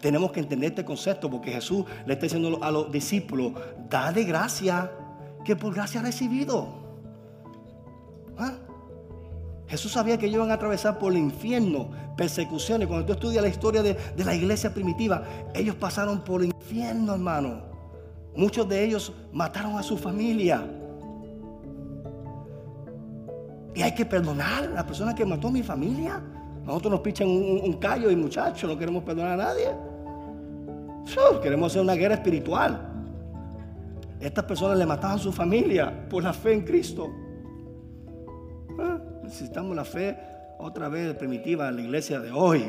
tenemos 0.00 0.30
que 0.30 0.40
entender 0.40 0.70
este 0.70 0.84
concepto 0.84 1.30
porque 1.30 1.50
Jesús 1.50 1.84
le 2.06 2.14
está 2.14 2.26
diciendo 2.26 2.58
a 2.62 2.70
los 2.70 2.92
discípulos, 2.92 3.52
da 3.88 4.12
de 4.12 4.24
gracia 4.24 4.90
que 5.44 5.56
por 5.56 5.74
gracia 5.74 6.00
ha 6.00 6.04
recibido. 6.04 6.81
Jesús 9.72 9.92
sabía 9.92 10.18
que 10.18 10.26
ellos 10.26 10.36
iban 10.36 10.50
a 10.50 10.54
atravesar 10.54 10.98
por 10.98 11.12
el 11.12 11.18
infierno, 11.18 11.88
persecuciones. 12.14 12.86
Cuando 12.86 13.06
tú 13.06 13.14
estudias 13.14 13.42
la 13.42 13.48
historia 13.48 13.82
de, 13.82 13.94
de 13.94 14.22
la 14.22 14.34
iglesia 14.34 14.74
primitiva, 14.74 15.22
ellos 15.54 15.74
pasaron 15.76 16.20
por 16.20 16.42
el 16.42 16.48
infierno, 16.48 17.14
hermano. 17.14 17.62
Muchos 18.36 18.68
de 18.68 18.84
ellos 18.84 19.14
mataron 19.32 19.78
a 19.78 19.82
su 19.82 19.96
familia. 19.96 20.62
Y 23.74 23.80
hay 23.80 23.94
que 23.94 24.04
perdonar 24.04 24.64
a 24.64 24.66
la 24.66 24.86
persona 24.86 25.14
que 25.14 25.24
mató 25.24 25.48
a 25.48 25.52
mi 25.52 25.62
familia. 25.62 26.20
Nosotros 26.66 26.90
nos 26.90 27.00
pichan 27.00 27.28
un, 27.28 27.72
callo 27.80 28.10
y 28.10 28.16
muchachos, 28.16 28.68
no 28.68 28.76
queremos 28.76 29.02
perdonar 29.04 29.40
a 29.40 29.44
nadie. 29.44 29.68
queremos 31.42 31.72
hacer 31.72 31.80
una 31.80 31.94
guerra 31.94 32.16
espiritual. 32.16 32.90
Estas 34.20 34.44
personas 34.44 34.76
le 34.76 34.84
mataban 34.84 35.16
a 35.16 35.18
su 35.18 35.32
familia 35.32 36.06
por 36.10 36.22
la 36.22 36.34
fe 36.34 36.52
en 36.52 36.60
Cristo. 36.60 37.21
Necesitamos 39.32 39.74
la 39.74 39.86
fe 39.86 40.14
otra 40.58 40.90
vez 40.90 41.14
primitiva 41.14 41.70
en 41.70 41.76
la 41.76 41.82
iglesia 41.82 42.20
de 42.20 42.30
hoy. 42.30 42.66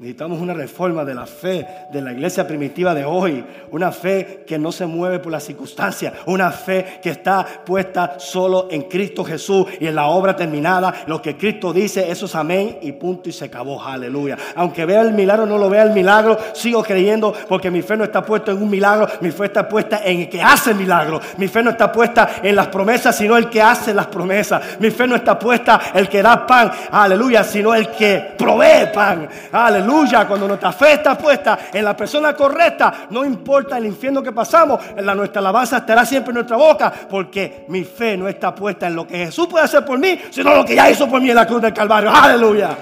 Necesitamos 0.00 0.40
una 0.40 0.54
reforma 0.54 1.04
de 1.04 1.12
la 1.12 1.26
fe 1.26 1.66
de 1.90 2.00
la 2.00 2.12
iglesia 2.12 2.46
primitiva 2.46 2.94
de 2.94 3.04
hoy. 3.04 3.44
Una 3.72 3.90
fe 3.90 4.44
que 4.46 4.56
no 4.56 4.70
se 4.70 4.86
mueve 4.86 5.18
por 5.18 5.32
las 5.32 5.42
circunstancias. 5.42 6.12
Una 6.26 6.52
fe 6.52 7.00
que 7.02 7.10
está 7.10 7.44
puesta 7.66 8.14
solo 8.20 8.68
en 8.70 8.82
Cristo 8.82 9.24
Jesús 9.24 9.66
y 9.80 9.88
en 9.88 9.96
la 9.96 10.06
obra 10.06 10.36
terminada. 10.36 11.02
Lo 11.08 11.20
que 11.20 11.36
Cristo 11.36 11.72
dice, 11.72 12.08
eso 12.12 12.26
es 12.26 12.34
amén 12.36 12.78
y 12.80 12.92
punto 12.92 13.28
y 13.28 13.32
se 13.32 13.46
acabó. 13.46 13.82
Aleluya. 13.82 14.38
Aunque 14.54 14.84
vea 14.84 15.00
el 15.00 15.14
milagro, 15.14 15.46
no 15.46 15.58
lo 15.58 15.68
vea 15.68 15.82
el 15.82 15.90
milagro, 15.90 16.38
sigo 16.52 16.80
creyendo 16.84 17.34
porque 17.48 17.68
mi 17.68 17.82
fe 17.82 17.96
no 17.96 18.04
está 18.04 18.24
puesta 18.24 18.52
en 18.52 18.62
un 18.62 18.70
milagro. 18.70 19.08
Mi 19.20 19.32
fe 19.32 19.46
está 19.46 19.68
puesta 19.68 20.02
en 20.04 20.20
el 20.20 20.28
que 20.28 20.40
hace 20.40 20.74
milagro. 20.74 21.20
Mi 21.38 21.48
fe 21.48 21.60
no 21.60 21.70
está 21.70 21.90
puesta 21.90 22.36
en 22.40 22.54
las 22.54 22.68
promesas, 22.68 23.16
sino 23.16 23.36
el 23.36 23.50
que 23.50 23.60
hace 23.60 23.92
las 23.92 24.06
promesas. 24.06 24.62
Mi 24.78 24.92
fe 24.92 25.08
no 25.08 25.16
está 25.16 25.36
puesta 25.36 25.80
en 25.92 25.98
el 25.98 26.08
que 26.08 26.22
da 26.22 26.46
pan. 26.46 26.70
Aleluya. 26.92 27.42
Sino 27.42 27.74
el 27.74 27.88
que 27.88 28.34
provee 28.38 28.92
pan. 28.94 29.28
Aleluya 29.50 29.87
Aleluya, 29.88 30.28
cuando 30.28 30.46
nuestra 30.46 30.70
fe 30.70 30.92
está 30.94 31.16
puesta 31.16 31.58
en 31.72 31.82
la 31.82 31.96
persona 31.96 32.34
correcta, 32.34 33.06
no 33.08 33.24
importa 33.24 33.78
el 33.78 33.86
infierno 33.86 34.22
que 34.22 34.32
pasamos, 34.32 34.78
la, 34.98 35.14
nuestra 35.14 35.40
alabanza 35.40 35.78
estará 35.78 36.04
siempre 36.04 36.30
en 36.30 36.34
nuestra 36.34 36.58
boca, 36.58 36.92
porque 37.08 37.64
mi 37.68 37.84
fe 37.84 38.14
no 38.14 38.28
está 38.28 38.54
puesta 38.54 38.86
en 38.86 38.94
lo 38.94 39.06
que 39.06 39.16
Jesús 39.16 39.46
puede 39.46 39.64
hacer 39.64 39.86
por 39.86 39.98
mí, 39.98 40.20
sino 40.30 40.54
lo 40.54 40.62
que 40.62 40.74
ya 40.74 40.90
hizo 40.90 41.08
por 41.08 41.22
mí 41.22 41.30
en 41.30 41.36
la 41.36 41.46
cruz 41.46 41.62
del 41.62 41.72
Calvario. 41.72 42.10
Aleluya. 42.10 42.76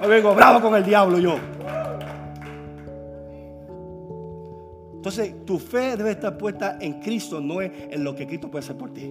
Me 0.00 0.06
vengo 0.06 0.34
bravo 0.34 0.62
con 0.62 0.74
el 0.74 0.84
diablo 0.84 1.18
yo. 1.18 1.36
Entonces, 4.94 5.44
tu 5.44 5.58
fe 5.58 5.98
debe 5.98 6.12
estar 6.12 6.38
puesta 6.38 6.78
en 6.80 6.94
Cristo, 6.94 7.42
no 7.42 7.60
en 7.60 8.02
lo 8.02 8.14
que 8.14 8.26
Cristo 8.26 8.50
puede 8.50 8.64
hacer 8.64 8.76
por 8.78 8.90
ti. 8.94 9.04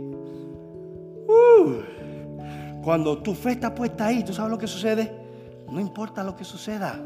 Uh. 1.27 2.81
cuando 2.83 3.19
tu 3.19 3.35
fe 3.35 3.51
está 3.51 3.75
puesta 3.75 4.07
ahí, 4.07 4.23
¿tú 4.23 4.33
sabes 4.33 4.49
lo 4.49 4.57
que 4.57 4.65
sucede? 4.65 5.20
No 5.71 5.79
importa 5.79 6.23
lo 6.23 6.35
que 6.35 6.43
suceda, 6.43 6.99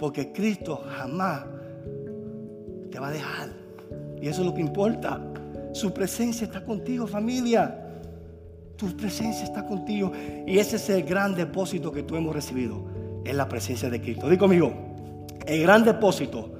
porque 0.00 0.32
Cristo 0.32 0.82
jamás 0.96 1.44
te 2.90 2.98
va 2.98 3.08
a 3.08 3.12
dejar. 3.12 3.50
Y 4.20 4.26
eso 4.26 4.40
es 4.40 4.46
lo 4.46 4.54
que 4.54 4.60
importa. 4.60 5.20
Su 5.72 5.94
presencia 5.94 6.44
está 6.44 6.64
contigo, 6.64 7.06
familia. 7.06 7.86
Tu 8.76 8.96
presencia 8.96 9.44
está 9.44 9.64
contigo. 9.64 10.12
Y 10.46 10.58
ese 10.58 10.76
es 10.76 10.90
el 10.90 11.04
gran 11.04 11.34
depósito 11.34 11.92
que 11.92 12.02
tú 12.02 12.16
hemos 12.16 12.34
recibido. 12.34 12.84
Es 13.24 13.34
la 13.34 13.48
presencia 13.48 13.88
de 13.88 14.00
Cristo. 14.00 14.28
Digo 14.28 14.40
conmigo, 14.40 14.72
el 15.46 15.62
gran 15.62 15.84
depósito 15.84 16.50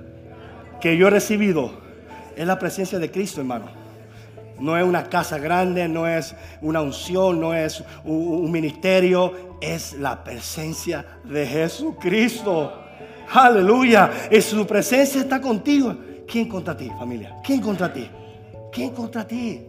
que 0.81 0.97
yo 0.97 1.09
he 1.09 1.11
recibido 1.11 1.71
es 2.37 2.47
la 2.47 2.59
presencia 2.59 2.99
de 3.01 3.11
Cristo, 3.11 3.41
hermano. 3.41 3.78
No 4.59 4.77
es 4.77 4.85
una 4.85 5.05
casa 5.05 5.39
grande, 5.39 5.89
no 5.89 6.07
es 6.07 6.35
una 6.63 6.81
unción, 6.81 7.41
no 7.41 7.55
es 7.55 7.83
un, 8.05 8.51
ministerio, 8.51 9.57
es 9.61 9.93
la 9.95 10.23
presencia 10.25 11.05
de 11.25 11.47
Jesucristo. 11.47 12.73
Aleluya. 13.33 14.11
Y 14.31 14.41
su 14.41 14.67
presencia 14.67 15.21
está 15.21 15.41
contigo. 15.41 15.97
¿Quién 16.27 16.49
contra 16.49 16.77
ti, 16.77 16.91
familia? 16.99 17.37
¿Quién 17.45 17.61
contra 17.61 17.93
ti? 17.93 18.09
¿Quién 18.73 18.91
contra 18.91 19.27
ti? 19.27 19.67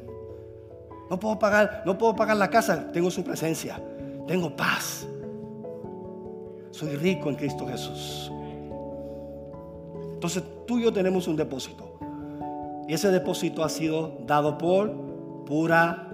No 1.10 1.20
puedo 1.20 1.40
pagar, 1.40 1.84
no 1.86 1.98
puedo 1.98 2.16
pagar 2.16 2.38
la 2.38 2.50
casa, 2.50 2.92
tengo 2.92 3.10
su 3.10 3.24
presencia. 3.24 3.82
Tengo 4.28 4.56
paz. 4.56 5.08
Soy 6.72 6.96
rico 6.98 7.30
en 7.30 7.36
Cristo 7.36 7.66
Jesús. 7.68 8.32
Entonces 10.14 10.44
tú 10.68 10.78
y 10.78 10.84
yo 10.84 10.94
tenemos 10.94 11.28
un 11.28 11.36
depósito. 11.36 11.98
Y 12.90 12.94
ese 12.94 13.12
depósito 13.12 13.64
ha 13.64 13.70
sido 13.70 14.18
dado 14.26 14.58
por 14.58 14.92
pura 15.46 16.10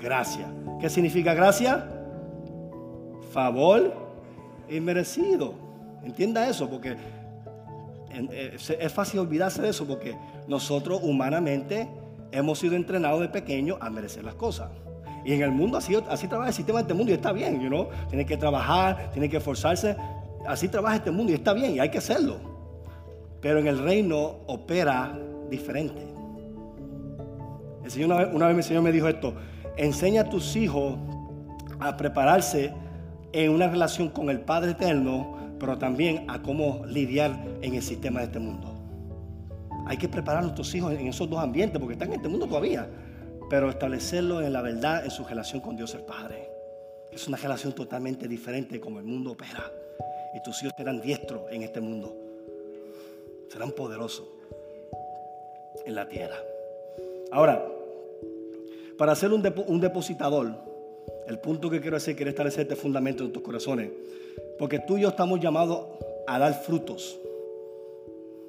gracia. 0.00 0.46
¿Qué 0.80 0.88
significa 0.88 1.34
gracia? 1.34 1.84
Favor 3.32 3.92
inmerecido. 4.68 5.54
Entienda 6.04 6.48
eso, 6.48 6.70
porque 6.70 6.96
eh, 8.12 8.56
es 8.56 8.92
fácil 8.92 9.18
olvidarse 9.18 9.62
de 9.62 9.70
eso, 9.70 9.84
porque 9.84 10.16
nosotros 10.46 11.00
humanamente 11.02 11.88
hemos 12.30 12.60
sido 12.60 12.76
entrenados 12.76 13.20
de 13.20 13.28
pequeño 13.28 13.76
a 13.80 13.90
merecer 13.90 14.22
las 14.22 14.36
cosas. 14.36 14.70
Y 15.24 15.32
en 15.32 15.42
el 15.42 15.50
mundo 15.50 15.76
así, 15.76 15.96
trabaja 16.28 16.50
el 16.50 16.54
sistema 16.54 16.78
de 16.78 16.82
este 16.82 16.94
mundo 16.94 17.10
y 17.10 17.16
está 17.16 17.32
bien, 17.32 17.60
you 17.60 17.66
know? 17.66 17.88
Tiene 18.08 18.24
que 18.24 18.36
trabajar, 18.36 19.10
tiene 19.10 19.28
que 19.28 19.38
esforzarse. 19.38 19.96
Así 20.46 20.68
trabaja 20.68 20.94
este 20.94 21.10
mundo 21.10 21.32
y 21.32 21.34
está 21.34 21.52
bien 21.52 21.74
y 21.74 21.80
hay 21.80 21.90
que 21.90 21.98
hacerlo. 21.98 22.36
Pero 23.40 23.58
en 23.58 23.66
el 23.66 23.80
reino 23.80 24.36
opera 24.46 25.18
diferente. 25.50 26.11
El 27.84 27.90
Señor 27.90 28.30
una 28.32 28.48
vez, 28.48 28.66
Señor 28.66 28.82
me 28.82 28.92
dijo 28.92 29.08
esto, 29.08 29.34
enseña 29.76 30.22
a 30.22 30.30
tus 30.30 30.56
hijos 30.56 30.96
a 31.80 31.96
prepararse 31.96 32.72
en 33.32 33.50
una 33.50 33.68
relación 33.68 34.08
con 34.10 34.30
el 34.30 34.40
Padre 34.40 34.72
Eterno, 34.72 35.36
pero 35.58 35.78
también 35.78 36.24
a 36.28 36.42
cómo 36.42 36.84
lidiar 36.86 37.44
en 37.60 37.74
el 37.74 37.82
sistema 37.82 38.20
de 38.20 38.26
este 38.26 38.38
mundo. 38.38 38.68
Hay 39.86 39.96
que 39.96 40.08
preparar 40.08 40.40
a 40.40 40.42
nuestros 40.42 40.72
hijos 40.74 40.92
en 40.92 41.08
esos 41.08 41.28
dos 41.28 41.40
ambientes, 41.40 41.78
porque 41.80 41.94
están 41.94 42.08
en 42.08 42.14
este 42.14 42.28
mundo 42.28 42.46
todavía, 42.46 42.88
pero 43.50 43.68
establecerlo 43.68 44.40
en 44.40 44.52
la 44.52 44.62
verdad, 44.62 45.04
en 45.04 45.10
su 45.10 45.24
relación 45.24 45.60
con 45.60 45.76
Dios 45.76 45.94
el 45.94 46.02
Padre. 46.02 46.50
Es 47.10 47.26
una 47.28 47.36
relación 47.36 47.72
totalmente 47.74 48.28
diferente 48.28 48.80
como 48.80 48.98
el 48.98 49.04
mundo 49.04 49.32
opera. 49.32 49.70
Y 50.34 50.42
tus 50.42 50.62
hijos 50.62 50.74
serán 50.76 51.00
diestros 51.00 51.42
en 51.50 51.62
este 51.62 51.80
mundo. 51.80 52.16
Serán 53.50 53.72
poderosos 53.72 54.26
en 55.84 55.94
la 55.94 56.08
tierra. 56.08 56.36
Ahora, 57.32 57.66
para 58.98 59.14
ser 59.14 59.32
un, 59.32 59.80
depositador, 59.80 60.52
el 61.26 61.38
punto 61.38 61.70
que 61.70 61.80
quiero 61.80 61.96
hacer, 61.96 62.14
quiero 62.14 62.30
establecer 62.30 62.62
este 62.62 62.76
fundamento 62.76 63.24
en 63.24 63.32
tus 63.32 63.42
corazones. 63.42 63.90
Porque 64.58 64.78
tú 64.78 64.98
y 64.98 65.02
yo 65.02 65.08
estamos 65.08 65.40
llamados 65.40 65.86
a 66.26 66.38
dar 66.38 66.52
frutos. 66.52 67.18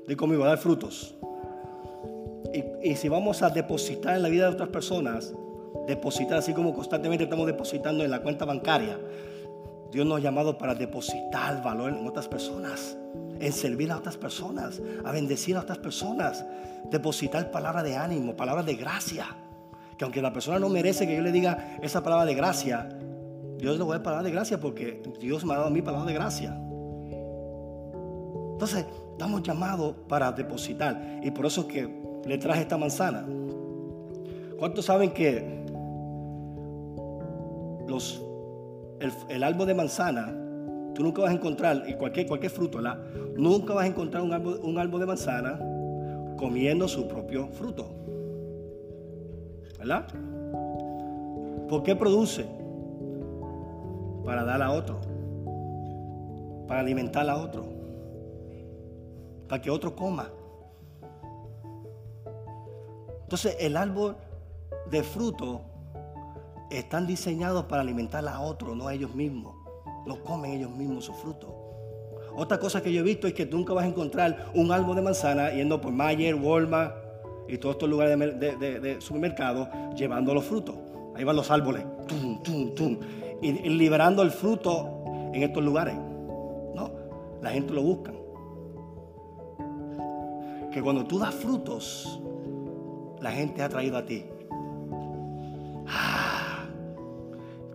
Dí 0.05 0.17
conmigo, 0.17 0.43
a 0.43 0.47
dar 0.47 0.57
frutos. 0.57 1.15
Y, 2.53 2.89
y, 2.91 2.95
si 2.97 3.07
vamos 3.07 3.41
a 3.41 3.49
depositar 3.49 4.17
en 4.17 4.21
la 4.21 4.27
vida 4.29 4.49
de 4.49 4.53
otras 4.53 4.69
personas, 4.69 5.33
depositar 5.87 6.39
así 6.39 6.53
como 6.53 6.73
constantemente 6.73 7.23
estamos 7.23 7.47
depositando 7.47 8.03
en 8.03 8.11
la 8.11 8.21
cuenta 8.21 8.43
bancaria, 8.43 8.99
Dios 9.93 10.05
nos 10.05 10.17
ha 10.17 10.21
llamado 10.21 10.57
para 10.57 10.75
depositar 10.75 11.63
valor 11.63 11.93
en 11.93 12.05
otras 12.05 12.27
personas, 12.27 12.97
en 13.39 13.51
servir 13.53 13.91
a 13.91 13.97
otras 13.97 14.17
personas, 14.17 14.81
a 15.03 15.11
bendecir 15.11 15.55
a 15.57 15.61
otras 15.61 15.77
personas, 15.77 16.45
depositar 16.89 17.51
palabras 17.51 17.83
de 17.83 17.95
ánimo, 17.95 18.35
palabras 18.35 18.65
de 18.65 18.75
gracia. 18.75 19.27
Que 19.97 20.05
aunque 20.05 20.21
la 20.21 20.33
persona 20.33 20.59
no 20.59 20.69
merece 20.69 21.07
que 21.07 21.15
yo 21.15 21.21
le 21.21 21.31
diga 21.31 21.77
esa 21.81 22.03
palabra 22.03 22.25
de 22.25 22.35
gracia, 22.35 22.89
Dios 23.57 23.77
le 23.77 23.83
voy 23.83 23.93
a 23.93 23.97
dar 23.97 24.03
palabra 24.03 24.23
de 24.23 24.31
gracia 24.31 24.59
porque 24.59 25.01
Dios 25.19 25.45
me 25.45 25.53
ha 25.53 25.57
dado 25.57 25.67
a 25.67 25.71
mí 25.71 25.81
palabra 25.81 26.07
de 26.07 26.13
gracia. 26.13 26.57
Entonces, 28.53 28.85
estamos 29.11 29.43
llamados 29.43 29.95
para 30.07 30.31
depositar. 30.31 31.19
Y 31.23 31.31
por 31.31 31.45
eso 31.45 31.61
es 31.61 31.67
que 31.67 32.03
le 32.25 32.37
traje 32.37 32.61
esta 32.61 32.77
manzana. 32.77 33.25
¿Cuántos 34.57 34.85
saben 34.85 35.11
que 35.11 35.63
los 37.87 38.21
el, 39.29 39.43
árbol 39.43 39.67
de 39.67 39.73
manzana, 39.73 40.33
tú 40.93 41.03
nunca 41.03 41.21
vas 41.21 41.31
a 41.31 41.33
encontrar, 41.33 41.83
y 41.87 41.93
cualquier, 41.93 42.27
cualquier 42.27 42.51
fruto, 42.51 42.77
¿verdad? 42.77 42.99
Nunca 43.35 43.73
vas 43.73 43.85
a 43.85 43.87
encontrar 43.87 44.23
un 44.23 44.33
árbol, 44.33 44.59
un 44.63 44.77
árbol 44.77 44.99
de 44.99 45.05
manzana 45.05 45.59
comiendo 46.37 46.87
su 46.87 47.07
propio 47.07 47.47
fruto. 47.49 47.85
¿Verdad? 49.79 50.07
¿Por 51.67 51.83
qué 51.83 51.95
produce? 51.95 52.45
para 54.23 54.43
dar 54.43 54.61
a 54.61 54.71
otro, 54.71 54.99
para 56.67 56.79
alimentar 56.79 57.29
a 57.29 57.37
otro, 57.37 57.65
para 59.47 59.61
que 59.61 59.69
otro 59.69 59.95
coma. 59.95 60.29
Entonces 63.23 63.57
el 63.59 63.75
árbol 63.75 64.15
de 64.89 65.03
fruto 65.03 65.61
están 66.69 67.05
diseñados 67.05 67.65
para 67.65 67.81
alimentar 67.81 68.27
a 68.27 68.39
otro, 68.39 68.75
no 68.75 68.87
a 68.87 68.93
ellos 68.93 69.13
mismos. 69.13 69.55
No 70.05 70.21
comen 70.23 70.51
ellos 70.53 70.71
mismos 70.71 71.05
su 71.05 71.13
fruto. 71.13 71.63
Otra 72.35 72.59
cosa 72.59 72.81
que 72.81 72.91
yo 72.91 73.01
he 73.01 73.03
visto 73.03 73.27
es 73.27 73.33
que 73.33 73.45
nunca 73.45 73.73
vas 73.73 73.85
a 73.85 73.87
encontrar 73.87 74.47
un 74.55 74.71
árbol 74.71 74.95
de 74.95 75.01
manzana 75.03 75.51
yendo 75.51 75.79
por 75.79 75.91
Mayer, 75.93 76.35
Walmart 76.35 76.95
y 77.47 77.57
todos 77.57 77.75
estos 77.75 77.89
lugares 77.89 78.17
de, 78.17 78.97
supermercado 78.99 79.69
llevando 79.95 80.33
los 80.33 80.43
frutos. 80.43 80.75
Ahí 81.15 81.23
van 81.23 81.35
los 81.35 81.51
árboles, 81.51 81.85
tum, 82.07 82.41
tum, 82.41 82.73
tum, 82.73 82.97
y, 83.41 83.51
liberando 83.69 84.23
el 84.23 84.31
fruto 84.31 85.03
en 85.31 85.43
estos 85.43 85.63
lugares. 85.63 85.95
No, 85.95 86.89
la 87.41 87.51
gente 87.51 87.73
lo 87.73 87.83
busca. 87.83 88.11
Que 90.71 90.81
cuando 90.81 91.05
tú 91.05 91.19
das 91.19 91.35
frutos, 91.35 92.19
la 93.21 93.31
gente 93.31 93.61
ha 93.61 93.69
traído 93.69 93.97
a 93.97 94.05
ti. 94.05 94.25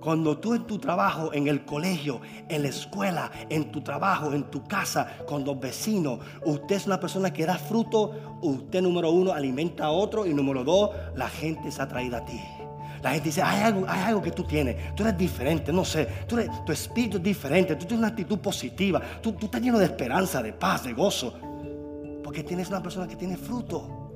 Cuando 0.08 0.38
tú 0.38 0.54
en 0.54 0.64
tu 0.64 0.78
trabajo, 0.78 1.34
en 1.34 1.48
el 1.48 1.66
colegio, 1.66 2.22
en 2.48 2.62
la 2.62 2.68
escuela, 2.68 3.30
en 3.50 3.70
tu 3.70 3.82
trabajo, 3.82 4.32
en 4.32 4.44
tu 4.44 4.64
casa, 4.64 5.18
con 5.26 5.44
los 5.44 5.60
vecinos, 5.60 6.20
usted 6.46 6.76
es 6.76 6.86
una 6.86 6.98
persona 6.98 7.30
que 7.30 7.44
da 7.44 7.58
fruto, 7.58 8.38
usted 8.40 8.80
número 8.80 9.10
uno 9.10 9.34
alimenta 9.34 9.84
a 9.84 9.90
otro 9.90 10.24
y 10.24 10.32
número 10.32 10.64
dos, 10.64 10.92
la 11.14 11.28
gente 11.28 11.70
se 11.70 11.82
ha 11.82 11.88
traído 11.88 12.16
a 12.16 12.24
ti. 12.24 12.40
La 13.02 13.10
gente 13.10 13.28
dice, 13.28 13.42
hay 13.42 13.64
algo, 13.64 13.84
hay 13.86 14.00
algo 14.00 14.22
que 14.22 14.30
tú 14.30 14.44
tienes, 14.44 14.94
tú 14.94 15.02
eres 15.02 15.18
diferente, 15.18 15.74
no 15.74 15.84
sé, 15.84 16.08
tú 16.26 16.38
tu 16.64 16.72
espíritu 16.72 17.18
es 17.18 17.22
diferente, 17.22 17.76
tú 17.76 17.84
tienes 17.84 17.98
una 17.98 18.08
actitud 18.08 18.38
positiva, 18.38 19.02
tú, 19.20 19.32
tú 19.32 19.44
estás 19.44 19.60
lleno 19.60 19.78
de 19.78 19.84
esperanza, 19.84 20.42
de 20.42 20.54
paz, 20.54 20.84
de 20.84 20.94
gozo, 20.94 21.34
porque 22.24 22.42
tienes 22.44 22.70
una 22.70 22.82
persona 22.82 23.06
que 23.06 23.16
tiene 23.16 23.36
fruto. 23.36 24.07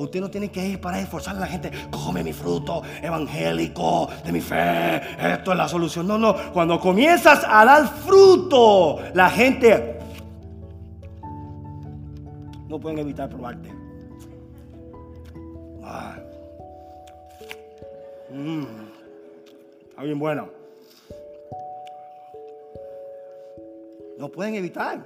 Usted 0.00 0.18
no 0.18 0.30
tiene 0.30 0.50
que 0.50 0.66
ir 0.66 0.80
para 0.80 0.98
esforzar 0.98 1.36
a 1.36 1.40
la 1.40 1.46
gente. 1.46 1.70
Come 1.90 2.24
mi 2.24 2.32
fruto 2.32 2.82
evangélico 3.02 4.08
de 4.24 4.32
mi 4.32 4.40
fe. 4.40 4.96
Esto 5.20 5.52
es 5.52 5.58
la 5.58 5.68
solución. 5.68 6.06
No, 6.06 6.16
no. 6.16 6.34
Cuando 6.54 6.80
comienzas 6.80 7.44
a 7.46 7.66
dar 7.66 7.86
fruto, 7.86 8.98
la 9.12 9.28
gente 9.28 9.98
no 12.66 12.80
pueden 12.80 13.00
evitar 13.00 13.28
probarte. 13.28 13.70
Ah. 15.84 16.16
Mm. 18.30 18.64
Está 19.90 20.02
bien 20.02 20.18
bueno. 20.18 20.48
No 24.18 24.30
pueden 24.30 24.54
evitar. 24.54 25.04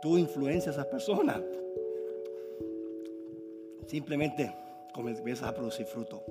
Tú 0.00 0.16
influencias 0.18 0.78
a 0.78 0.82
esas 0.82 0.86
personas. 0.86 1.40
Simplemente 3.86 4.52
comienzas 4.92 5.48
a 5.48 5.54
producir 5.54 5.86
fruto. 5.86 6.22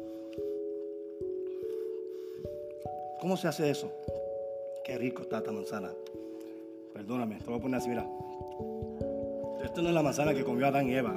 ¿Cómo 3.21 3.38
se 3.38 3.47
hace 3.47 3.69
eso? 3.69 3.91
Qué 4.83 4.97
rico 4.97 5.21
está 5.21 5.38
esta 5.38 5.51
manzana. 5.51 5.91
Perdóname, 6.93 7.39
te 7.39 7.45
voy 7.45 7.57
a 7.57 7.62
poner 7.62 7.77
así, 7.77 7.89
mira. 7.89 8.05
Esto 9.63 9.81
no 9.81 9.89
es 9.89 9.95
la 9.95 10.03
manzana 10.03 10.33
que 10.33 10.43
comió 10.43 10.67
Adán 10.67 10.89
y 10.89 10.95
Eva. 10.95 11.13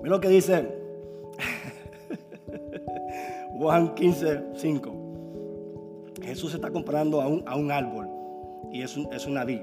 Mira 0.00 0.02
lo 0.02 0.20
que 0.20 0.28
dice 0.28 0.68
Juan 3.58 3.94
15, 3.94 4.42
5. 4.54 4.94
Jesús 6.22 6.54
está 6.54 6.70
comparando 6.70 7.20
a 7.20 7.26
un, 7.26 7.72
árbol 7.72 8.08
y 8.72 8.82
es, 8.82 8.96
un, 8.96 9.12
es 9.12 9.26
una 9.26 9.44
vid. 9.44 9.60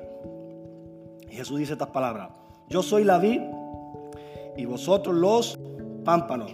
Jesús 1.29 1.60
dice 1.60 1.74
estas 1.74 1.89
palabras. 1.89 2.44
Yo 2.67 2.81
soy 2.81 3.03
la 3.03 3.19
vid 3.19 3.41
y 4.57 4.65
vosotros 4.65 5.15
los 5.15 5.60
pámpanos. 6.03 6.51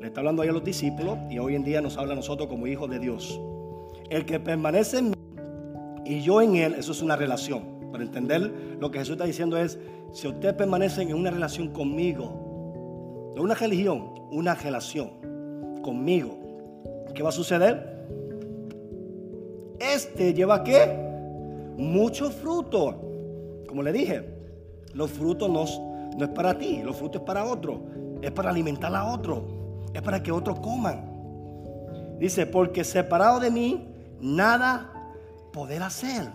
Le 0.00 0.06
está 0.06 0.20
hablando 0.20 0.42
ahí 0.42 0.48
a 0.48 0.52
los 0.52 0.64
discípulos 0.64 1.18
y 1.30 1.38
hoy 1.38 1.54
en 1.54 1.64
día 1.64 1.80
nos 1.82 1.98
habla 1.98 2.14
a 2.14 2.16
nosotros 2.16 2.48
como 2.48 2.66
hijos 2.66 2.88
de 2.88 2.98
Dios. 2.98 3.40
El 4.08 4.24
que 4.24 4.40
permanece 4.40 4.98
en 4.98 5.10
mí 5.10 5.14
y 6.06 6.20
yo 6.22 6.40
en 6.40 6.56
él, 6.56 6.74
eso 6.74 6.92
es 6.92 7.02
una 7.02 7.16
relación. 7.16 7.90
Para 7.92 8.04
entender 8.04 8.76
lo 8.80 8.90
que 8.90 8.98
Jesús 8.98 9.12
está 9.12 9.24
diciendo 9.24 9.56
es, 9.56 9.78
si 10.12 10.28
ustedes 10.28 10.54
permanecen 10.54 11.10
en 11.10 11.16
una 11.16 11.30
relación 11.30 11.68
conmigo, 11.68 13.32
no 13.36 13.42
una 13.42 13.54
religión, 13.54 14.14
una 14.30 14.54
relación 14.54 15.10
conmigo, 15.82 16.38
¿qué 17.14 17.22
va 17.22 17.28
a 17.28 17.32
suceder? 17.32 18.06
Este 19.78 20.32
lleva 20.32 20.64
qué? 20.64 20.86
Mucho 21.76 22.30
fruto. 22.30 23.00
Como 23.68 23.82
le 23.82 23.92
dije, 23.92 24.33
los 24.94 25.10
frutos 25.10 25.50
no, 25.50 25.64
es 26.24 26.28
para 26.30 26.56
ti, 26.56 26.82
los 26.82 26.96
frutos 26.96 27.20
es 27.20 27.26
para 27.26 27.44
otro. 27.44 27.82
Es 28.22 28.30
para 28.30 28.50
alimentar 28.50 28.94
a 28.94 29.04
otro. 29.06 29.44
Es 29.92 30.00
para 30.00 30.22
que 30.22 30.32
otros 30.32 30.60
coman. 30.60 31.14
Dice, 32.18 32.46
porque 32.46 32.84
separado 32.84 33.40
de 33.40 33.50
mí, 33.50 33.88
nada 34.20 34.90
poder 35.52 35.82
hacer. 35.82 36.28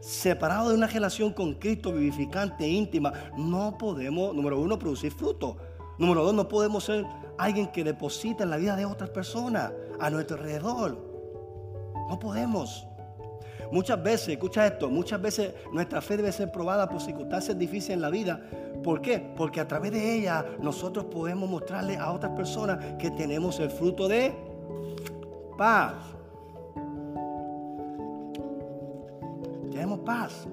Separado 0.00 0.68
de 0.68 0.76
una 0.76 0.86
relación 0.86 1.32
con 1.32 1.54
Cristo 1.54 1.92
vivificante, 1.92 2.64
e 2.64 2.68
íntima, 2.68 3.12
no 3.36 3.76
podemos, 3.76 4.34
número 4.34 4.60
uno, 4.60 4.78
producir 4.78 5.12
fruto. 5.12 5.56
Número 5.98 6.22
dos, 6.22 6.34
no 6.34 6.46
podemos 6.46 6.84
ser 6.84 7.06
alguien 7.38 7.68
que 7.68 7.82
deposita 7.82 8.44
en 8.44 8.50
la 8.50 8.56
vida 8.56 8.76
de 8.76 8.84
otras 8.84 9.10
personas 9.10 9.72
a 9.98 10.10
nuestro 10.10 10.36
alrededor. 10.36 10.96
No 12.08 12.18
podemos. 12.18 12.86
Muchas 13.72 14.02
veces, 14.02 14.28
escucha 14.28 14.66
esto, 14.66 14.88
muchas 14.88 15.20
veces 15.20 15.54
nuestra 15.72 16.00
fe 16.00 16.16
debe 16.16 16.32
ser 16.32 16.50
probada 16.50 16.88
por 16.88 17.00
circunstancias 17.00 17.58
difíciles 17.58 17.96
en 17.96 18.00
la 18.00 18.10
vida. 18.10 18.40
¿Por 18.82 19.00
qué? 19.00 19.18
Porque 19.36 19.60
a 19.60 19.66
través 19.66 19.92
de 19.92 20.18
ella 20.18 20.44
nosotros 20.60 21.06
podemos 21.06 21.48
mostrarle 21.48 21.96
a 21.96 22.12
otras 22.12 22.32
personas 22.32 22.78
que 22.98 23.10
tenemos 23.10 23.58
el 23.60 23.70
fruto 23.70 24.08
de 24.08 24.34
paz. 25.56 25.94
Tenemos 29.70 30.00
paz. 30.00 30.46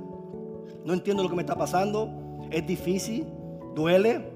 No 0.84 0.94
entiendo 0.94 1.24
lo 1.24 1.30
que 1.30 1.36
me 1.36 1.44
está 1.44 1.56
pasando. 1.56 2.10
Es 2.50 2.66
difícil, 2.66 3.32
duele. 3.76 4.32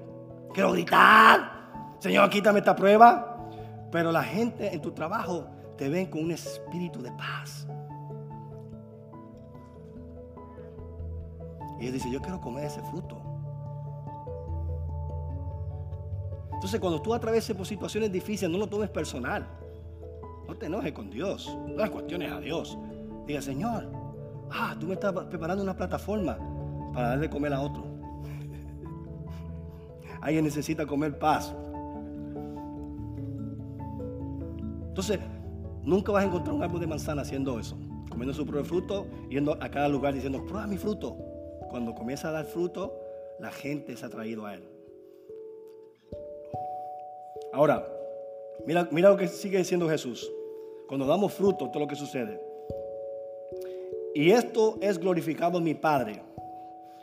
Quiero 0.54 0.72
gritar. 0.72 1.96
Señor, 1.98 2.30
quítame 2.30 2.60
esta 2.60 2.74
prueba. 2.74 3.48
Pero 3.90 4.12
la 4.12 4.22
gente 4.22 4.72
en 4.72 4.80
tu 4.80 4.92
trabajo 4.92 5.46
te 5.76 5.88
ven 5.88 6.06
con 6.06 6.24
un 6.24 6.32
espíritu 6.32 7.02
de 7.02 7.10
paz. 7.12 7.66
Y 11.80 11.86
él 11.86 11.92
dice, 11.92 12.10
yo 12.10 12.20
quiero 12.20 12.40
comer 12.40 12.64
ese 12.64 12.82
fruto. 12.82 13.16
Entonces 16.58 16.80
cuando 16.80 17.00
tú 17.00 17.14
atraveses 17.14 17.56
por 17.56 17.66
situaciones 17.66 18.10
difíciles, 18.10 18.50
no 18.50 18.58
lo 18.58 18.66
tomes 18.66 18.90
personal. 18.90 19.46
No 20.48 20.56
te 20.56 20.66
enojes 20.66 20.92
con 20.92 21.08
Dios. 21.08 21.56
No 21.68 21.76
las 21.76 21.90
cuestiones 21.90 22.32
a 22.32 22.40
Dios. 22.40 22.76
Diga, 23.26 23.40
Señor, 23.40 23.88
ah, 24.50 24.74
tú 24.80 24.86
me 24.86 24.94
estás 24.94 25.12
preparando 25.26 25.62
una 25.62 25.76
plataforma 25.76 26.36
para 26.92 27.10
darle 27.10 27.30
comer 27.30 27.52
a 27.52 27.60
otro. 27.60 27.84
Alguien 30.20 30.44
necesita 30.44 30.84
comer 30.84 31.16
paz. 31.16 31.54
Entonces, 34.88 35.20
nunca 35.84 36.10
vas 36.10 36.24
a 36.24 36.26
encontrar 36.26 36.56
un 36.56 36.62
árbol 36.64 36.80
de 36.80 36.88
manzana 36.88 37.22
haciendo 37.22 37.60
eso. 37.60 37.78
Comiendo 38.10 38.34
su 38.34 38.44
propio 38.44 38.64
fruto, 38.64 39.06
yendo 39.30 39.56
a 39.62 39.68
cada 39.68 39.88
lugar 39.88 40.12
diciendo, 40.12 40.44
prueba 40.44 40.66
mi 40.66 40.76
fruto. 40.76 41.27
Cuando 41.70 41.94
comienza 41.94 42.28
a 42.28 42.32
dar 42.32 42.44
fruto, 42.44 42.98
la 43.38 43.50
gente 43.50 43.96
se 43.96 44.06
ha 44.06 44.08
traído 44.08 44.46
a 44.46 44.54
él. 44.54 44.62
Ahora, 47.52 47.86
mira, 48.66 48.88
mira 48.90 49.10
lo 49.10 49.16
que 49.16 49.28
sigue 49.28 49.58
diciendo 49.58 49.88
Jesús. 49.88 50.30
Cuando 50.86 51.06
damos 51.06 51.32
fruto, 51.32 51.70
todo 51.70 51.80
lo 51.80 51.88
que 51.88 51.96
sucede. 51.96 52.40
Y 54.14 54.30
esto 54.30 54.78
es 54.80 54.98
glorificado 54.98 55.60
mi 55.60 55.74
Padre. 55.74 56.22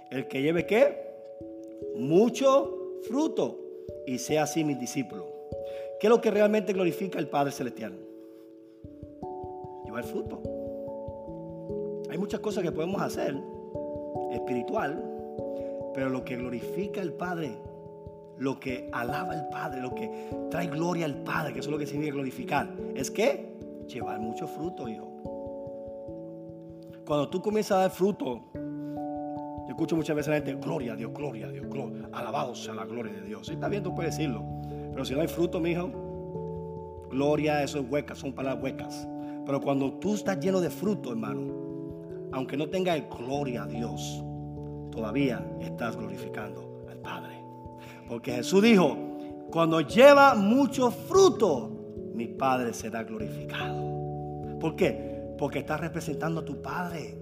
El 0.09 0.27
que 0.27 0.41
lleve 0.41 0.65
qué? 0.65 1.05
Mucho 1.95 2.99
fruto 3.07 3.59
y 4.05 4.17
sea 4.17 4.43
así 4.43 4.63
mi 4.63 4.75
discípulo. 4.75 5.25
¿Qué 5.99 6.07
es 6.07 6.09
lo 6.09 6.21
que 6.21 6.31
realmente 6.31 6.73
glorifica 6.73 7.19
el 7.19 7.27
Padre 7.27 7.51
Celestial? 7.51 7.93
Llevar 9.85 10.03
fruto. 10.03 10.41
Hay 12.09 12.17
muchas 12.17 12.39
cosas 12.39 12.63
que 12.63 12.71
podemos 12.71 13.01
hacer 13.01 13.35
espiritual, 14.35 15.03
pero 15.93 16.09
lo 16.09 16.23
que 16.23 16.35
glorifica 16.35 17.01
al 17.01 17.13
Padre, 17.13 17.57
lo 18.37 18.59
que 18.59 18.89
alaba 18.91 19.33
al 19.33 19.49
Padre, 19.49 19.81
lo 19.81 19.93
que 19.95 20.09
trae 20.49 20.67
gloria 20.67 21.05
al 21.05 21.15
Padre, 21.23 21.53
que 21.53 21.59
eso 21.59 21.69
es 21.69 21.73
lo 21.73 21.77
que 21.77 21.87
significa 21.87 22.15
glorificar, 22.15 22.69
es 22.95 23.09
que 23.09 23.55
llevar 23.87 24.19
mucho 24.19 24.47
fruto, 24.47 24.87
hijo. 24.87 25.11
Cuando 27.05 27.29
tú 27.29 27.41
comienzas 27.41 27.77
a 27.77 27.81
dar 27.81 27.91
fruto, 27.91 28.41
yo 28.53 29.69
escucho 29.69 29.95
muchas 29.95 30.15
veces 30.15 30.27
a 30.29 30.31
la 30.31 30.37
gente, 30.37 30.55
gloria 30.55 30.93
a 30.93 30.95
Dios, 30.95 31.13
gloria 31.13 31.47
a 31.47 31.49
Dios, 31.49 31.67
gloria, 31.67 32.09
alabado 32.11 32.55
sea 32.55 32.73
la 32.73 32.85
gloria 32.85 33.13
de 33.13 33.21
Dios. 33.21 33.47
Si 33.47 33.53
está 33.53 33.69
bien, 33.69 33.83
tú 33.83 33.93
puedes 33.93 34.17
decirlo, 34.17 34.43
pero 34.91 35.05
si 35.05 35.13
no 35.13 35.21
hay 35.21 35.27
fruto, 35.27 35.59
mi 35.59 35.71
hijo, 35.71 35.89
gloria, 37.09 37.63
eso 37.63 37.79
es 37.79 37.89
huecas, 37.89 38.17
son 38.17 38.33
palabras 38.33 38.63
huecas. 38.63 39.07
Pero 39.45 39.61
cuando 39.61 39.93
tú 39.93 40.15
estás 40.15 40.39
lleno 40.39 40.59
de 40.59 40.69
fruto, 40.69 41.11
hermano, 41.11 41.64
aunque 42.35 42.57
no 42.57 42.67
tenga 42.67 42.97
gloria 42.97 43.63
a 43.63 43.65
Dios, 43.65 44.21
todavía 44.91 45.41
estás 45.61 45.95
glorificando 45.95 46.85
al 46.89 46.97
Padre. 46.97 47.41
Porque 48.09 48.33
Jesús 48.33 48.61
dijo, 48.61 48.97
cuando 49.49 49.79
lleva 49.79 50.35
mucho 50.35 50.91
fruto, 50.91 52.11
mi 52.13 52.27
Padre 52.27 52.73
será 52.73 53.03
glorificado. 53.03 54.59
¿Por 54.59 54.75
qué? 54.75 55.33
Porque 55.37 55.59
estás 55.59 55.79
representando 55.79 56.41
a 56.41 56.45
tu 56.45 56.61
Padre. 56.61 57.21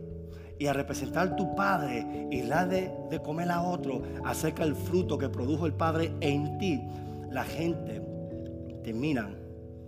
Y 0.58 0.66
a 0.66 0.74
representar 0.74 1.28
a 1.28 1.36
tu 1.36 1.56
Padre 1.56 2.28
y 2.32 2.42
la 2.44 2.66
de, 2.66 2.92
de 3.10 3.22
comer 3.22 3.52
a 3.52 3.62
otro 3.62 4.02
acerca 4.24 4.64
del 4.64 4.76
fruto 4.76 5.18
que 5.18 5.28
produjo 5.28 5.66
el 5.66 5.74
Padre 5.74 6.14
en 6.22 6.58
ti, 6.58 6.82
la 7.30 7.44
gente 7.44 8.02
termina 8.84 9.30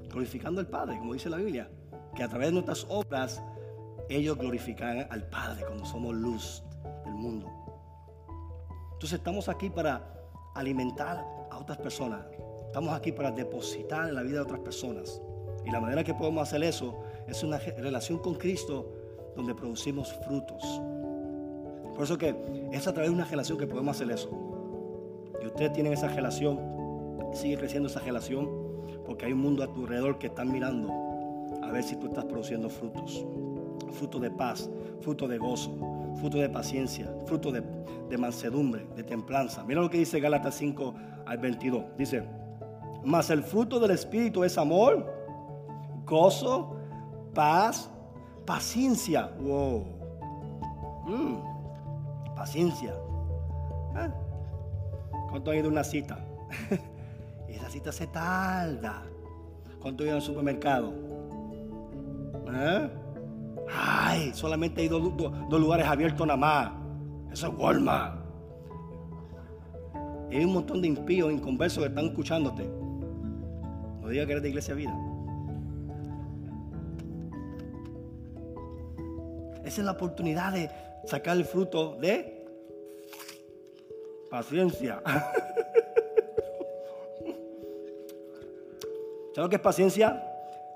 glorificando 0.10 0.60
al 0.60 0.68
Padre, 0.68 0.98
como 0.98 1.14
dice 1.14 1.30
la 1.30 1.38
Biblia 1.38 1.70
que 2.16 2.24
a 2.24 2.28
través 2.28 2.48
de 2.48 2.54
nuestras 2.54 2.86
obras 2.90 3.42
ellos 4.10 4.38
glorifican 4.38 5.08
al 5.10 5.24
Padre 5.30 5.66
cuando 5.66 5.86
somos 5.86 6.14
luz 6.14 6.64
del 7.06 7.14
mundo. 7.14 7.48
Entonces 8.94 9.20
estamos 9.20 9.50
aquí 9.50 9.70
para 9.70 10.02
alimentar 10.54 11.26
a 11.52 11.58
otras 11.58 11.78
personas. 11.78 12.26
Estamos 12.68 12.94
aquí 12.94 13.12
para 13.12 13.32
depositar 13.32 14.10
en 14.10 14.16
la 14.16 14.22
vida 14.22 14.36
de 14.36 14.42
otras 14.42 14.60
personas. 14.62 15.22
Y 15.66 15.72
la 15.72 15.80
manera 15.80 16.04
que 16.04 16.14
podemos 16.14 16.48
hacer 16.48 16.64
eso 16.64 17.00
es 17.28 17.44
una 17.44 17.58
relación 17.58 18.20
con 18.20 18.36
Cristo 18.36 18.92
donde 19.36 19.56
producimos 19.56 20.14
frutos. 20.26 20.64
Por 21.96 22.04
eso 22.04 22.18
que 22.18 22.36
es 22.72 22.88
a 22.88 22.94
través 22.94 23.10
de 23.10 23.16
una 23.16 23.26
relación 23.26 23.58
que 23.58 23.68
podemos 23.68 23.96
hacer 23.96 24.12
eso. 24.12 24.30
Y 25.42 25.48
ustedes 25.48 25.74
tienen 25.74 25.94
esa 25.94 26.08
relación, 26.08 26.60
sigue 27.34 27.58
creciendo 27.58 27.90
esa 27.90 28.00
relación, 28.00 28.50
porque 29.06 29.26
hay 29.26 29.34
un 29.34 29.40
mundo 29.40 29.64
a 29.64 29.72
tu 29.72 29.82
alrededor 29.82 30.20
que 30.20 30.28
están 30.28 30.52
mirando 30.52 30.90
a 31.62 31.72
ver 31.72 31.84
si 31.84 31.96
tú 31.96 32.08
estás 32.08 32.26
produciendo 32.26 32.70
frutos. 32.70 33.26
Fruto 33.92 34.20
de 34.20 34.32
paz, 34.32 34.70
fruto 35.02 35.28
de 35.28 35.38
gozo, 35.38 35.72
fruto 36.20 36.38
de 36.38 36.50
paciencia, 36.50 37.14
fruto 37.26 37.52
de, 37.52 37.64
mansedumbre, 38.18 38.88
de 38.96 39.04
templanza. 39.04 39.64
Mira 39.64 39.82
lo 39.82 39.90
que 39.90 39.98
dice 39.98 40.20
Gálatas 40.20 40.56
5 40.56 40.96
al 41.26 41.38
22. 41.38 41.84
Dice, 41.98 42.24
mas 43.04 43.30
el 43.30 43.44
fruto 43.44 43.80
del 43.80 43.92
Espíritu 43.92 44.44
es 44.44 44.58
amor, 44.58 45.06
gozo, 46.06 46.76
paz, 47.34 47.90
paciencia. 48.46 49.32
Wow. 49.40 49.86
Mm, 51.06 52.36
paciencia. 52.36 52.94
¿Eh? 53.98 54.10
¿Cuánto 55.30 55.52
han 55.52 55.58
ido 55.58 55.70
una 55.70 55.84
cita? 55.84 56.20
esa 57.48 57.70
cita 57.70 57.92
se 57.92 58.08
tarda. 58.08 59.04
¿Cuánto 59.82 60.04
han 60.04 60.08
ido 60.08 60.16
al 60.18 60.22
supermercado? 60.22 60.94
¿Eh? 62.48 62.90
Ay, 63.72 64.32
solamente 64.34 64.82
hay 64.82 64.88
dos, 64.88 65.02
lugares 65.50 65.86
abiertos 65.86 66.26
nada 66.26 66.38
más. 66.38 66.72
Eso 67.32 67.48
es 67.48 67.54
Walmart. 67.58 68.20
Y 70.32 70.38
hay 70.38 70.46
un 70.46 70.54
montón 70.54 70.82
de 70.82 70.88
impíos, 70.88 71.32
inconversos 71.32 71.84
que 71.84 71.90
están 71.90 72.06
escuchándote. 72.06 72.68
No 74.02 74.08
digas 74.10 74.26
que 74.26 74.32
eres 74.34 74.44
de 74.44 74.50
Iglesia 74.50 74.76
Vida. 74.76 74.96
Esa 79.64 79.82
es 79.82 79.86
la 79.86 79.92
oportunidad 79.92 80.54
de 80.54 80.70
sacar 81.06 81.38
el 81.38 81.46
fruto 81.46 81.96
de 81.96 82.46
paciencia. 84.30 85.02
¿Sabes 89.34 89.48
lo 89.48 89.50
que 89.50 89.56
es 89.56 89.62
paciencia? 89.62 90.24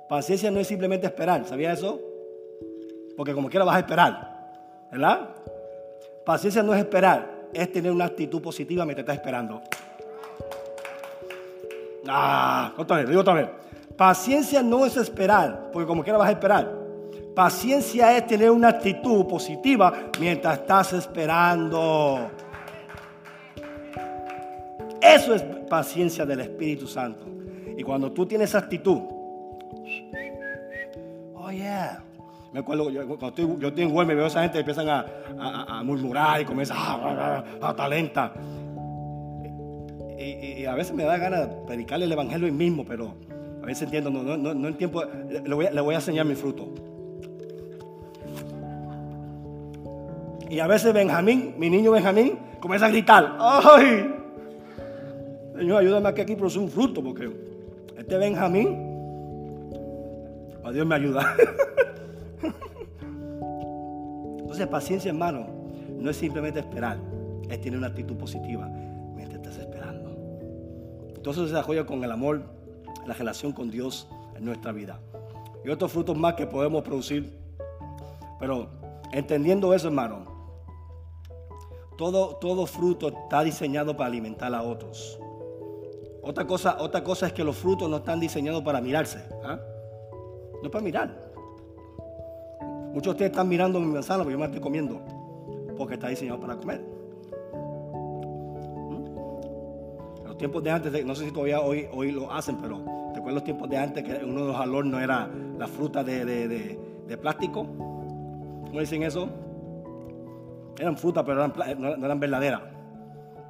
Paciencia 0.09 0.49
no 0.51 0.59
es 0.59 0.67
simplemente 0.67 1.05
esperar, 1.07 1.45
¿sabía 1.45 1.71
eso? 1.71 2.08
Porque 3.19 3.33
como 3.33 3.49
quiera 3.49 3.65
vas 3.65 3.75
a 3.75 3.79
esperar, 3.79 4.49
¿verdad? 4.89 5.31
Paciencia 6.25 6.63
no 6.63 6.73
es 6.73 6.79
esperar, 6.79 7.29
es 7.51 7.69
tener 7.69 7.91
una 7.91 8.05
actitud 8.05 8.41
positiva 8.41 8.85
mientras 8.85 9.03
estás 9.03 9.17
esperando. 9.17 9.61
Ah, 12.07 12.71
otra 12.77 12.95
vez, 12.95 13.09
digo 13.09 13.19
otra 13.19 13.33
vez. 13.33 13.49
Paciencia 13.97 14.63
no 14.63 14.85
es 14.85 14.95
esperar, 14.95 15.69
porque 15.73 15.85
como 15.85 16.01
quiera 16.01 16.17
vas 16.17 16.29
a 16.29 16.31
esperar. 16.31 16.73
Paciencia 17.35 18.15
es 18.15 18.25
tener 18.25 18.51
una 18.51 18.69
actitud 18.69 19.27
positiva 19.27 19.93
mientras 20.17 20.59
estás 20.59 20.93
esperando. 20.93 22.31
Eso 25.01 25.35
es 25.35 25.41
paciencia 25.69 26.25
del 26.25 26.39
Espíritu 26.39 26.87
Santo. 26.87 27.25
Y 27.75 27.83
cuando 27.83 28.13
tú 28.13 28.25
tienes 28.25 28.55
actitud, 28.55 29.01
Oh, 31.35 31.51
yeah. 31.51 32.01
Me 32.53 32.59
acuerdo, 32.59 32.89
yo, 32.89 33.05
cuando 33.07 33.27
estoy, 33.27 33.47
yo 33.59 33.67
estoy 33.67 33.83
en 33.83 33.91
Güemes, 33.91 34.15
veo 34.15 34.25
a 34.25 34.27
esa 34.27 34.41
gente 34.41 34.53
que 34.53 34.59
empiezan 34.59 34.87
a, 34.89 35.83
murmurar 35.83 36.41
y 36.41 36.45
comienzan 36.45 36.77
a, 36.77 37.43
a, 37.61 37.75
talenta. 37.75 38.33
Y, 40.17 40.65
a 40.65 40.73
veces 40.75 40.93
me 40.93 41.03
da 41.03 41.17
ganas 41.17 41.49
de 41.49 41.55
predicarle 41.67 42.05
el 42.05 42.11
evangelio 42.11 42.45
hoy 42.45 42.51
mismo, 42.51 42.85
pero 42.85 43.13
a 43.61 43.65
veces 43.65 43.83
entiendo, 43.83 44.09
no, 44.09 44.23
no, 44.23 44.53
no 44.53 44.67
en 44.67 44.77
tiempo, 44.77 45.03
le 45.03 45.53
voy, 45.53 45.67
le 45.71 45.81
voy 45.81 45.93
a 45.93 45.97
enseñar 45.97 46.25
mi 46.25 46.35
fruto. 46.35 46.73
Y 50.49 50.59
a 50.59 50.67
veces 50.67 50.93
Benjamín, 50.93 51.55
mi 51.57 51.69
niño 51.69 51.91
Benjamín, 51.91 52.39
comienza 52.59 52.87
a 52.87 52.89
gritar, 52.89 53.37
¡ay! 53.39 54.15
Señor, 55.55 55.81
ayúdame 55.81 56.09
a 56.09 56.13
que 56.13 56.21
aquí 56.21 56.35
produce 56.35 56.59
un 56.59 56.69
fruto, 56.69 57.03
porque 57.03 57.29
este 57.97 58.17
Benjamín 58.17 58.89
Dios 60.71 60.85
me 60.85 60.95
ayuda. 60.95 61.35
Entonces, 64.39 64.67
paciencia, 64.67 65.09
hermano, 65.09 65.47
no 65.97 66.09
es 66.09 66.17
simplemente 66.17 66.59
esperar, 66.59 66.97
es 67.49 67.61
tener 67.61 67.77
una 67.77 67.87
actitud 67.87 68.17
positiva 68.17 68.67
mientras 69.15 69.41
estás 69.41 69.57
esperando. 69.57 70.09
Entonces 71.15 71.49
se 71.49 71.53
desarrolla 71.53 71.85
con 71.85 72.03
el 72.03 72.11
amor, 72.11 72.41
la 73.05 73.13
relación 73.13 73.51
con 73.51 73.69
Dios 73.69 74.07
en 74.35 74.45
nuestra 74.45 74.71
vida. 74.71 74.99
Y 75.63 75.69
otros 75.69 75.91
frutos 75.91 76.17
más 76.17 76.35
que 76.35 76.47
podemos 76.47 76.83
producir. 76.83 77.37
Pero 78.39 78.69
entendiendo 79.11 79.73
eso, 79.73 79.87
hermano, 79.87 80.39
todo, 81.97 82.37
todo 82.37 82.65
fruto 82.65 83.09
está 83.09 83.43
diseñado 83.43 83.97
para 83.97 84.07
alimentar 84.07 84.55
a 84.55 84.63
otros. 84.63 85.19
Otra 86.21 86.47
cosa, 86.47 86.77
otra 86.79 87.03
cosa 87.03 87.27
es 87.27 87.33
que 87.33 87.43
los 87.43 87.57
frutos 87.57 87.89
no 87.89 87.97
están 87.97 88.19
diseñados 88.19 88.63
para 88.63 88.79
mirarse. 88.79 89.19
¿ah? 89.43 89.59
No 90.61 90.63
es 90.63 90.69
para 90.69 90.83
mirar. 90.83 91.28
Muchos 92.93 93.03
de 93.03 93.09
ustedes 93.11 93.31
están 93.31 93.47
mirando 93.47 93.79
mi 93.79 93.87
manzana, 93.87 94.23
pero 94.23 94.31
yo 94.31 94.39
me 94.39 94.45
estoy 94.45 94.61
comiendo. 94.61 95.01
Porque 95.77 95.93
está 95.95 96.07
diseñado 96.09 96.39
para 96.39 96.55
comer. 96.55 96.81
¿Mm? 98.89 99.05
En 100.17 100.23
los 100.25 100.37
tiempos 100.37 100.63
de 100.63 100.71
antes, 100.71 101.05
no 101.05 101.15
sé 101.15 101.25
si 101.25 101.31
todavía 101.31 101.61
hoy, 101.61 101.87
hoy 101.91 102.11
lo 102.11 102.31
hacen, 102.31 102.57
pero 102.57 102.77
recuerdo 103.13 103.35
los 103.35 103.43
tiempos 103.43 103.69
de 103.69 103.77
antes 103.77 104.03
que 104.03 104.23
uno 104.23 104.41
de 104.41 104.47
los 104.47 104.55
alornos 104.55 105.01
era 105.01 105.29
la 105.57 105.67
fruta 105.67 106.03
de, 106.03 106.77
plástico. 107.21 107.65
¿Cómo 107.65 108.79
dicen 108.79 109.03
eso? 109.03 109.29
Eran 110.77 110.97
frutas, 110.97 111.23
pero 111.25 111.47
no, 111.47 112.05
eran 112.05 112.19
verdaderas. 112.19 112.61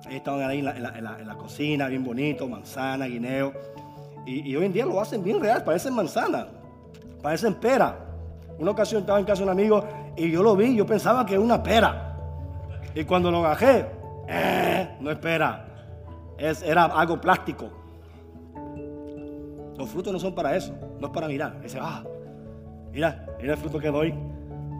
Estaban 0.10 0.50
ahí 0.50 0.60
en 0.60 0.66
la, 0.66 1.36
cocina, 1.38 1.88
bien 1.88 2.04
bonito, 2.04 2.48
manzana, 2.48 3.06
guineo. 3.06 3.54
Y, 4.26 4.50
y, 4.52 4.56
hoy 4.56 4.66
en 4.66 4.74
día 4.74 4.86
lo 4.86 5.00
hacen 5.00 5.24
bien 5.24 5.40
real, 5.40 5.64
parecen 5.64 5.94
manzanas 5.94 6.48
parecen 7.22 7.56
pera. 7.56 7.98
Una 8.60 8.72
ocasión 8.72 9.02
estaba 9.02 9.20
en 9.20 9.26
casa 9.26 9.40
de 9.40 9.44
un 9.46 9.50
amigo 9.52 9.84
y 10.16 10.30
yo 10.30 10.44
lo 10.44 10.56
vi, 10.56 10.76
yo 10.76 10.86
pensaba 10.86 11.26
que 11.26 11.34
era 11.34 11.42
una 11.42 11.64
pera. 11.64 12.18
Y 12.94 13.04
cuando 13.06 13.32
lo 13.32 13.42
bajé, 13.42 13.86
eh, 14.28 14.98
no 15.00 15.12
es 15.12 15.18
pera, 15.18 15.66
era 16.38 16.86
algo 16.86 17.20
plástico. 17.20 17.70
Los 19.78 19.90
frutos 19.90 20.12
no 20.12 20.20
son 20.20 20.36
para 20.36 20.56
eso, 20.56 20.74
no 21.00 21.08
es 21.08 21.14
para 21.14 21.28
mirar. 21.28 21.62
Dice, 21.62 21.80
ah, 21.82 22.04
mira, 22.92 23.26
mira 23.40 23.54
el 23.54 23.60
fruto 23.60 23.80
que 23.80 23.90
doy, 23.90 24.14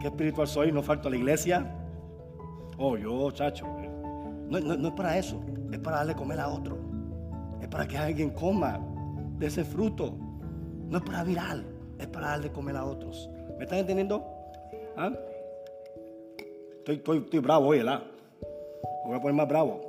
qué 0.00 0.08
espiritual 0.08 0.46
soy, 0.46 0.72
no 0.72 0.82
falto 0.82 1.08
a 1.08 1.10
la 1.10 1.16
iglesia. 1.16 1.74
Oh, 2.76 2.96
yo, 2.96 3.30
chacho. 3.30 3.66
No, 4.48 4.58
es 4.58 4.94
para 4.94 5.16
eso, 5.16 5.40
es 5.72 5.78
para 5.78 5.98
darle 5.98 6.14
comer 6.14 6.40
a 6.40 6.48
otro. 6.48 6.76
Es 7.62 7.68
para 7.68 7.86
que 7.86 7.96
alguien 7.96 8.30
coma 8.30 8.78
de 9.38 9.46
ese 9.46 9.64
fruto. 9.64 10.14
No 10.88 10.98
es 10.98 11.04
para 11.04 11.24
mirar 11.24 11.62
es 12.00 12.06
para 12.06 12.28
darle 12.28 12.50
comer 12.50 12.76
a 12.76 12.84
otros. 12.84 13.28
¿Me 13.60 13.64
están 13.64 13.80
entendiendo? 13.80 14.24
¿Ah? 14.96 15.12
Estoy, 16.78 17.18
estoy, 17.18 17.40
bravo 17.40 17.66
hoy, 17.66 17.76
¿verdad? 17.76 18.04
Me 19.04 19.10
voy 19.10 19.18
a 19.18 19.20
poner 19.20 19.34
más 19.34 19.46
bravo. 19.46 19.82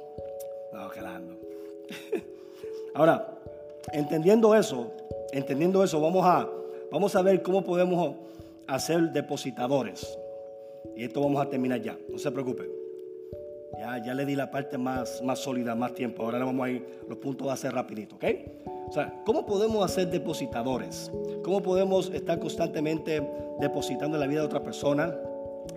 No. 0.73 0.91
Ahora, 2.95 3.33
entendiendo 3.93 4.53
eso, 4.55 4.91
entendiendo 5.31 5.85
eso, 5.85 6.01
vamos 6.01 6.25
a, 6.25 6.49
vamos 6.91 7.15
a 7.15 7.21
ver 7.21 7.41
cómo 7.41 7.63
podemos 7.63 8.15
hacer 8.67 9.13
depositadores. 9.13 10.19
Y 10.97 11.05
esto 11.05 11.21
vamos 11.21 11.41
a 11.41 11.49
terminar 11.49 11.81
ya, 11.81 11.97
no 12.09 12.17
se 12.17 12.29
preocupen. 12.29 12.80
Ya, 13.79 14.03
ya 14.03 14.13
le 14.13 14.25
di 14.25 14.35
la 14.35 14.51
parte 14.51 14.77
más, 14.77 15.21
más 15.23 15.39
sólida, 15.39 15.75
más 15.75 15.93
tiempo. 15.93 16.23
Ahora 16.23 16.39
vamos 16.39 16.65
a 16.65 16.69
ir, 16.69 16.85
los 17.07 17.17
puntos 17.17 17.47
va 17.47 17.53
a 17.53 17.57
ser 17.57 17.73
rapidito, 17.73 18.15
¿ok? 18.15 18.25
O 18.87 18.91
sea, 18.91 19.21
¿cómo 19.25 19.45
podemos 19.45 19.85
hacer 19.85 20.09
depositadores? 20.09 21.11
¿Cómo 21.43 21.61
podemos 21.61 22.09
estar 22.09 22.39
constantemente 22.39 23.25
depositando 23.59 24.17
en 24.17 24.21
la 24.21 24.27
vida 24.27 24.41
de 24.41 24.45
otra 24.47 24.61
persona? 24.61 25.15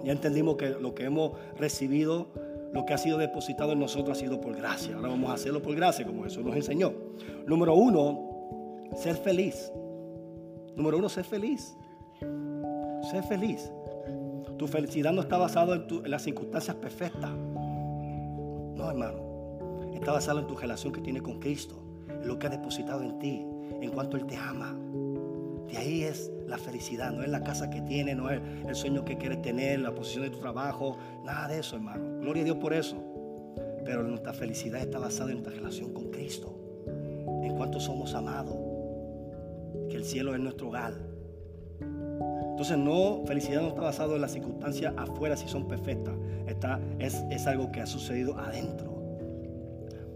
Ya 0.03 0.13
entendimos 0.13 0.57
que 0.57 0.71
lo 0.71 0.95
que 0.95 1.05
hemos 1.05 1.33
recibido, 1.57 2.27
lo 2.73 2.85
que 2.85 2.95
ha 2.95 2.99
sido 2.99 3.19
depositado 3.19 3.73
en 3.73 3.79
nosotros 3.79 4.19
ha 4.19 4.21
sido 4.21 4.41
por 4.41 4.57
gracia. 4.57 4.97
Ahora 4.97 5.11
vamos 5.11 5.31
a 5.31 5.35
hacerlo 5.35 5.63
por 5.63 5.75
gracia, 5.77 6.05
como 6.05 6.27
eso 6.27 6.41
nos 6.41 6.57
enseñó. 6.57 6.93
Número 7.47 7.75
uno, 7.75 8.91
ser 8.97 9.17
feliz. 9.17 9.73
Número 10.75 10.99
uno, 10.99 11.09
ser 11.09 11.25
feliz. 11.25 11.77
Ser 13.11 13.23
feliz. 13.29 13.71
Tu 14.59 14.67
felicidad 14.67 15.13
no 15.13 15.23
está 15.23 15.37
basada 15.37 15.77
en, 15.77 16.11
las 16.11 16.23
circunstancias 16.23 16.77
perfectas. 16.77 17.31
No, 18.75 18.91
hermano. 18.91 19.93
Está 19.95 20.13
basada 20.13 20.41
en 20.41 20.47
tu 20.47 20.57
relación 20.57 20.93
que 20.93 21.01
tienes 21.01 21.23
con 21.23 21.41
Cristo. 21.41 21.81
En 22.09 22.29
lo 22.29 22.39
que 22.39 22.47
ha 22.47 22.51
depositado 22.51 23.03
en 23.03 23.19
ti. 23.19 23.47
En 23.81 23.91
cuanto 23.91 24.17
Él 24.17 24.27
te 24.27 24.37
ama. 24.37 24.77
De 25.69 25.77
ahí 25.77 26.05
es 26.05 26.31
la 26.47 26.59
felicidad. 26.59 27.13
No 27.13 27.23
es 27.23 27.29
la 27.29 27.43
casa 27.43 27.71
que 27.71 27.81
tienes. 27.83 28.17
No 28.17 28.31
es 28.31 28.41
el 28.67 28.75
sueño 28.75 29.05
que 29.05 29.17
quieres 29.17 29.43
tener. 29.43 29.81
La 29.81 29.95
posición 29.95 30.25
de 30.25 30.31
tu 30.31 30.39
trabajo. 30.39 30.97
Nada 31.25 31.49
de 31.49 31.61
eso, 31.61 31.77
hermano. 31.77 32.21
Gloria 32.21 32.43
a 32.43 32.45
Dios 32.45 32.57
por 32.57 32.75
eso. 32.75 32.97
Pero 33.85 34.03
nuestra 34.03 34.33
felicidad 34.33 34.81
está 34.81 34.99
basada 34.99 35.31
en 35.31 35.39
nuestra 35.39 35.55
relación 35.55 35.93
con 35.93 36.11
Cristo. 36.11 36.55
En 37.43 37.55
cuanto 37.57 37.81
somos 37.81 38.15
amados. 38.15 38.57
Que 39.89 39.97
el 39.97 40.05
cielo 40.05 40.35
es 40.35 40.41
nuestro 40.41 40.69
hogar 40.69 41.15
entonces 42.55 42.79
no, 42.79 43.25
felicidad 43.27 43.63
no 43.63 43.69
está 43.71 43.81
basado 43.81 44.15
en 44.15 44.21
las 44.21 44.31
circunstancias 44.31 44.95
afuera 44.97 45.37
si 45.37 45.49
son 45.49 45.67
perfectas. 45.67 46.15
Está, 46.47 46.81
es, 46.99 47.25
es 47.31 47.47
algo 47.47 47.71
que 47.73 47.81
ha 47.81 47.87
sucedido 47.87 48.39
adentro. 48.39 48.93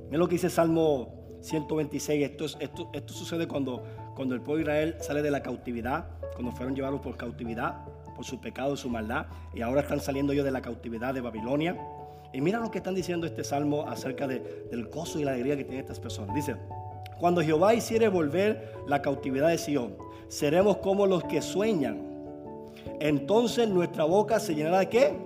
Mira 0.07 0.19
lo 0.19 0.29
que 0.29 0.35
dice 0.35 0.51
Salmo 0.51 1.39
126. 1.41 2.31
Esto, 2.31 2.45
esto, 2.61 2.91
esto 2.93 3.13
sucede 3.13 3.47
cuando, 3.47 3.83
cuando 4.15 4.35
el 4.35 4.41
pueblo 4.41 4.57
de 4.57 4.63
Israel 4.63 4.97
sale 5.01 5.23
de 5.23 5.31
la 5.31 5.43
cautividad, 5.43 6.09
cuando 6.35 6.53
fueron 6.53 6.75
llevados 6.75 7.01
por 7.01 7.17
cautividad, 7.17 7.85
por 8.15 8.25
su 8.25 8.41
pecado 8.41 8.75
y 8.75 8.77
su 8.77 8.89
maldad, 8.89 9.27
y 9.55 9.63
ahora 9.63 9.83
están 9.83 10.01
saliendo 10.01 10.33
ellos 10.33 10.45
de 10.45 10.51
la 10.51 10.63
cautividad 10.63 11.15
de 11.15 11.21
Babilonia. 11.21 11.77
Y 12.33 12.41
mira 12.41 12.61
lo 12.61 12.71
que 12.71 12.79
están 12.79 12.95
diciendo 12.95 13.27
este 13.27 13.43
salmo 13.45 13.87
acerca 13.89 14.27
de, 14.27 14.67
del 14.71 14.89
gozo 14.89 15.19
y 15.19 15.25
la 15.25 15.33
alegría 15.33 15.57
que 15.57 15.65
tienen 15.65 15.81
estas 15.81 16.01
personas. 16.01 16.35
Dice, 16.35 16.57
cuando 17.19 17.41
Jehová 17.41 17.75
hiciere 17.75 18.09
volver 18.09 18.75
la 18.87 19.01
cautividad 19.01 19.49
de 19.49 19.59
Sion, 19.59 19.97
seremos 20.29 20.77
como 20.79 21.07
los 21.07 21.25
que 21.25 21.41
sueñan 21.41 22.09
entonces 23.01 23.69
nuestra 23.69 24.05
boca 24.05 24.41
se 24.41 24.55
llenará 24.55 24.81
de 24.81 24.89
qué? 24.89 25.17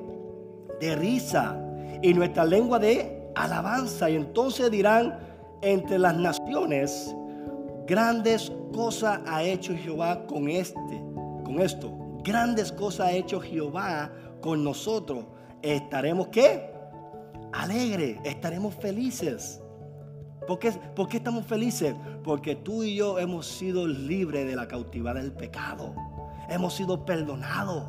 De 0.82 0.96
risa 0.96 1.56
y 2.02 2.12
nuestra 2.12 2.44
lengua 2.44 2.78
de 2.78 3.30
alabanza. 3.36 4.10
Y 4.10 4.16
entonces 4.16 4.70
dirán 4.70 5.18
entre 5.62 5.98
las 5.98 6.16
naciones, 6.16 7.14
grandes 7.86 8.50
cosas 8.72 9.20
ha 9.26 9.44
hecho 9.44 9.74
Jehová 9.76 10.26
con 10.26 10.48
este, 10.48 11.02
con 11.44 11.60
esto. 11.60 11.92
Grandes 12.24 12.72
cosas 12.72 13.08
ha 13.08 13.12
hecho 13.12 13.40
Jehová 13.40 14.10
con 14.40 14.64
nosotros. 14.64 15.24
Estaremos 15.62 16.28
qué? 16.28 16.70
Alegres, 17.52 18.18
estaremos 18.24 18.74
felices. 18.74 19.60
¿Por 20.48 20.58
¿Por 20.96 21.08
qué 21.08 21.18
estamos 21.18 21.46
felices? 21.46 21.94
Porque 22.24 22.56
tú 22.56 22.82
y 22.82 22.96
yo 22.96 23.20
hemos 23.20 23.46
sido 23.46 23.86
libres 23.86 24.46
de 24.46 24.56
la 24.56 24.66
cautividad 24.66 25.14
del 25.14 25.32
pecado 25.32 25.94
hemos 26.52 26.74
sido 26.74 27.04
perdonados. 27.04 27.84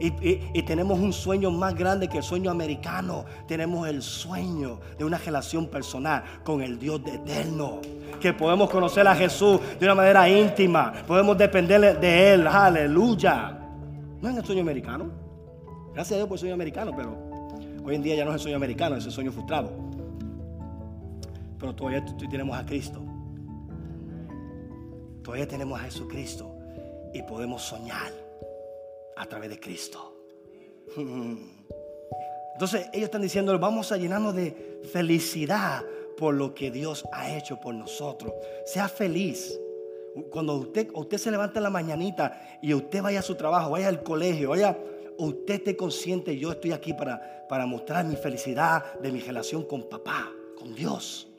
Y, 0.00 0.62
tenemos 0.62 0.98
un 0.98 1.12
sueño 1.12 1.50
más 1.50 1.74
grande 1.74 2.08
que 2.08 2.18
el 2.18 2.22
sueño 2.22 2.50
americano. 2.50 3.24
Tenemos 3.46 3.86
el 3.88 4.02
sueño 4.02 4.80
de 4.98 5.04
una 5.04 5.18
relación 5.18 5.68
personal 5.68 6.24
con 6.42 6.62
el 6.62 6.78
Dios 6.78 7.00
eterno. 7.06 7.80
Que 8.20 8.32
podemos 8.32 8.70
conocer 8.70 9.06
a 9.06 9.14
Jesús 9.14 9.60
de 9.78 9.86
una 9.86 9.94
manera 9.94 10.28
íntima. 10.28 10.92
Podemos 11.06 11.36
depender 11.38 12.00
de 12.00 12.34
Él. 12.34 12.46
Aleluya. 12.46 13.58
No 14.20 14.30
es 14.30 14.36
el 14.36 14.44
sueño 14.44 14.62
americano. 14.62 15.10
Gracias 15.92 16.12
a 16.12 16.16
Dios 16.16 16.28
por 16.28 16.36
el 16.36 16.40
sueño 16.40 16.54
americano, 16.54 16.92
pero 16.96 17.16
hoy 17.84 17.94
en 17.94 18.02
día 18.02 18.16
ya 18.16 18.24
no 18.24 18.30
es 18.30 18.36
el 18.36 18.40
sueño 18.40 18.56
americano, 18.56 18.96
es 18.96 19.06
el 19.06 19.12
sueño 19.12 19.30
frustrado. 19.30 19.72
Pero 21.58 21.74
todavía 21.74 22.04
tenemos 22.30 22.58
a 22.58 22.66
Cristo. 22.66 23.00
Todavía 25.22 25.48
tenemos 25.48 25.80
a 25.80 25.84
Jesucristo 25.84 26.54
y 27.14 27.22
podemos 27.22 27.62
soñar 27.62 28.23
a 29.16 29.26
través 29.26 29.50
de 29.50 29.60
Cristo. 29.60 30.16
Entonces 32.54 32.88
ellos 32.92 33.06
están 33.06 33.22
diciendo, 33.22 33.58
vamos 33.58 33.90
a 33.90 33.96
llenarnos 33.96 34.34
de 34.34 34.80
felicidad 34.92 35.82
por 36.16 36.34
lo 36.34 36.54
que 36.54 36.70
Dios 36.70 37.04
ha 37.12 37.36
hecho 37.36 37.60
por 37.60 37.74
nosotros. 37.74 38.32
Sea 38.64 38.88
feliz. 38.88 39.58
Cuando 40.30 40.54
usted, 40.54 40.88
usted 40.94 41.18
se 41.18 41.30
levanta 41.32 41.58
en 41.58 41.64
la 41.64 41.70
mañanita 41.70 42.58
y 42.62 42.72
usted 42.72 43.02
vaya 43.02 43.18
a 43.18 43.22
su 43.22 43.34
trabajo, 43.34 43.70
vaya 43.72 43.88
al 43.88 44.04
colegio, 44.04 44.50
vaya, 44.50 44.78
usted 45.18 45.54
esté 45.54 45.76
consciente, 45.76 46.38
yo 46.38 46.52
estoy 46.52 46.70
aquí 46.70 46.92
para, 46.92 47.46
para 47.48 47.66
mostrar 47.66 48.04
mi 48.04 48.14
felicidad 48.14 48.94
de 49.00 49.10
mi 49.10 49.18
relación 49.18 49.64
con 49.64 49.88
papá, 49.88 50.30
con 50.56 50.72
Dios. 50.72 51.33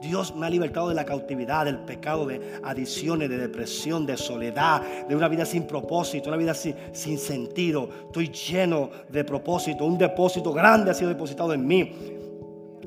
Dios 0.00 0.34
me 0.34 0.46
ha 0.46 0.50
libertado 0.50 0.88
de 0.88 0.94
la 0.94 1.04
cautividad, 1.04 1.64
del 1.64 1.78
pecado, 1.78 2.26
de 2.26 2.60
adicciones, 2.62 3.28
de 3.28 3.36
depresión, 3.36 4.06
de 4.06 4.16
soledad, 4.16 4.80
de 5.08 5.16
una 5.16 5.28
vida 5.28 5.44
sin 5.44 5.66
propósito, 5.66 6.28
una 6.28 6.36
vida 6.36 6.54
sin, 6.54 7.18
sentido. 7.18 7.88
Estoy 8.06 8.28
lleno 8.28 8.90
de 9.08 9.24
propósito. 9.24 9.84
Un 9.84 9.98
depósito 9.98 10.52
grande 10.52 10.90
ha 10.92 10.94
sido 10.94 11.08
depositado 11.08 11.52
en 11.52 11.66
mí. 11.66 11.92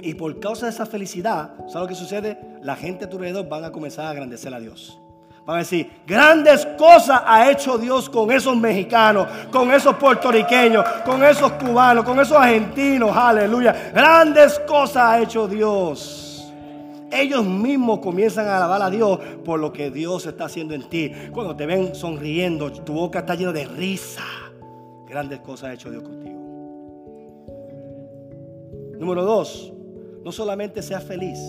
Y 0.02 0.13
por 0.15 0.39
causa 0.39 0.67
de 0.67 0.71
esa 0.71 0.86
felicidad, 0.86 1.54
¿sabes 1.67 1.76
lo 1.76 1.88
que 1.88 1.95
sucede? 1.95 2.39
La 2.62 2.76
gente 2.76 3.06
a 3.06 3.10
tu 3.10 3.17
alrededor 3.17 3.47
van 3.50 3.65
a 3.65 3.71
comenzar 3.71 4.06
a 4.06 4.12
agrandecer 4.12 4.54
a 4.54 4.60
Dios. 4.60 4.97
Van 5.45 5.58
a 5.58 5.60
decir, 5.60 5.91
grandes 6.08 6.65
cosas 6.78 7.21
ha 7.26 7.52
hecho 7.52 7.78
Dios 7.78 8.10
con 8.10 8.32
esos 8.32 8.56
mexicanos, 8.56 9.28
con 9.52 9.71
esos 9.71 9.95
puertorriqueños, 9.97 10.86
con 11.04 11.24
esos 11.24 11.52
cubanos, 11.54 12.06
con 12.06 12.19
esos 12.19 12.38
argentinos, 12.38 13.15
aleluya. 13.15 13.91
Grandes 13.93 14.60
cosas 14.60 15.04
ha 15.04 15.19
hecho 15.19 15.47
Dios 15.47 16.31
ellos 17.12 17.45
mismos 17.45 18.00
comienzan 18.00 18.47
a 18.47 18.58
alabar 18.58 18.82
a 18.82 18.89
Dios 18.89 19.19
por 19.43 19.60
lo 19.60 19.71
que 19.71 19.91
Dios 19.91 20.26
está 20.26 20.45
haciendo 20.45 20.74
en 20.74 20.89
ti. 20.89 21.12
Cuando 21.32 21.56
te 21.56 21.65
ven 21.65 21.93
sonriendo, 21.95 22.71
tu 22.71 22.93
boca 22.93 23.19
está 23.19 23.36
llena 23.36 23.52
de 23.52 23.65
risa. 23.65 24.24
Grandes 25.08 25.41
cosas 25.41 25.69
ha 25.69 25.74
hecho 25.74 25.89
Dios 25.91 26.04
contigo. 26.04 26.39
Número 28.97 29.24
dos, 29.24 29.74
no 30.24 30.32
solamente 30.32 30.82
seas 30.82 31.04
feliz. 31.04 31.39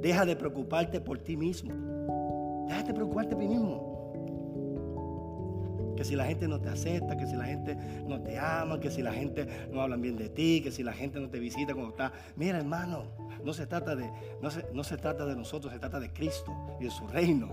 Deja 0.00 0.24
de 0.24 0.36
preocuparte 0.36 1.00
por 1.00 1.18
ti 1.18 1.36
mismo. 1.36 2.66
Deja 2.68 2.82
de 2.82 2.94
preocuparte 2.94 3.34
por 3.34 3.42
ti 3.42 3.48
mismo 3.48 3.97
que 5.98 6.04
si 6.04 6.14
la 6.14 6.26
gente 6.26 6.46
no 6.46 6.60
te 6.60 6.68
acepta, 6.68 7.16
que 7.16 7.26
si 7.26 7.34
la 7.34 7.46
gente 7.46 7.74
no 8.06 8.22
te 8.22 8.38
ama, 8.38 8.78
que 8.78 8.88
si 8.88 9.02
la 9.02 9.12
gente 9.12 9.66
no 9.72 9.82
habla 9.82 9.96
bien 9.96 10.16
de 10.16 10.28
ti, 10.28 10.60
que 10.62 10.70
si 10.70 10.84
la 10.84 10.92
gente 10.92 11.18
no 11.18 11.28
te 11.28 11.40
visita 11.40 11.74
cuando 11.74 11.90
está. 11.90 12.12
Mira, 12.36 12.58
hermano, 12.58 13.06
no 13.42 13.52
se 13.52 13.66
trata 13.66 13.96
de, 13.96 14.08
no 14.40 14.48
se, 14.48 14.64
no 14.72 14.84
se 14.84 14.96
trata 14.96 15.26
de 15.26 15.34
nosotros, 15.34 15.72
se 15.72 15.80
trata 15.80 15.98
de 15.98 16.12
Cristo 16.12 16.56
y 16.78 16.84
de 16.84 16.90
su 16.90 17.08
reino. 17.08 17.48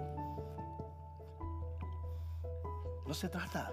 No 3.07 3.15
se 3.15 3.29
trata. 3.29 3.71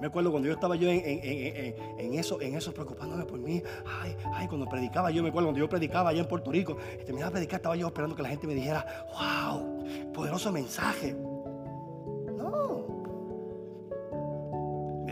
Me 0.00 0.06
acuerdo 0.06 0.30
cuando 0.30 0.46
yo 0.46 0.54
estaba 0.54 0.76
yo 0.76 0.88
en, 0.88 2.14
eso, 2.14 2.40
en 2.40 2.54
eso 2.54 2.72
preocupándome 2.72 3.24
por 3.24 3.40
mí. 3.40 3.60
Ay, 4.00 4.16
ay, 4.34 4.46
cuando 4.46 4.68
predicaba 4.68 5.10
yo, 5.10 5.20
me 5.24 5.30
acuerdo 5.30 5.48
cuando 5.48 5.58
yo 5.58 5.68
predicaba 5.68 6.10
allá 6.10 6.20
en 6.20 6.28
Puerto 6.28 6.52
Rico, 6.52 6.76
terminaba 7.04 7.30
de 7.30 7.32
predicar, 7.32 7.56
estaba 7.56 7.74
yo 7.74 7.88
esperando 7.88 8.14
que 8.14 8.22
la 8.22 8.28
gente 8.28 8.46
me 8.46 8.54
dijera, 8.54 8.86
wow, 9.12 10.12
poderoso 10.12 10.52
mensaje. 10.52 11.16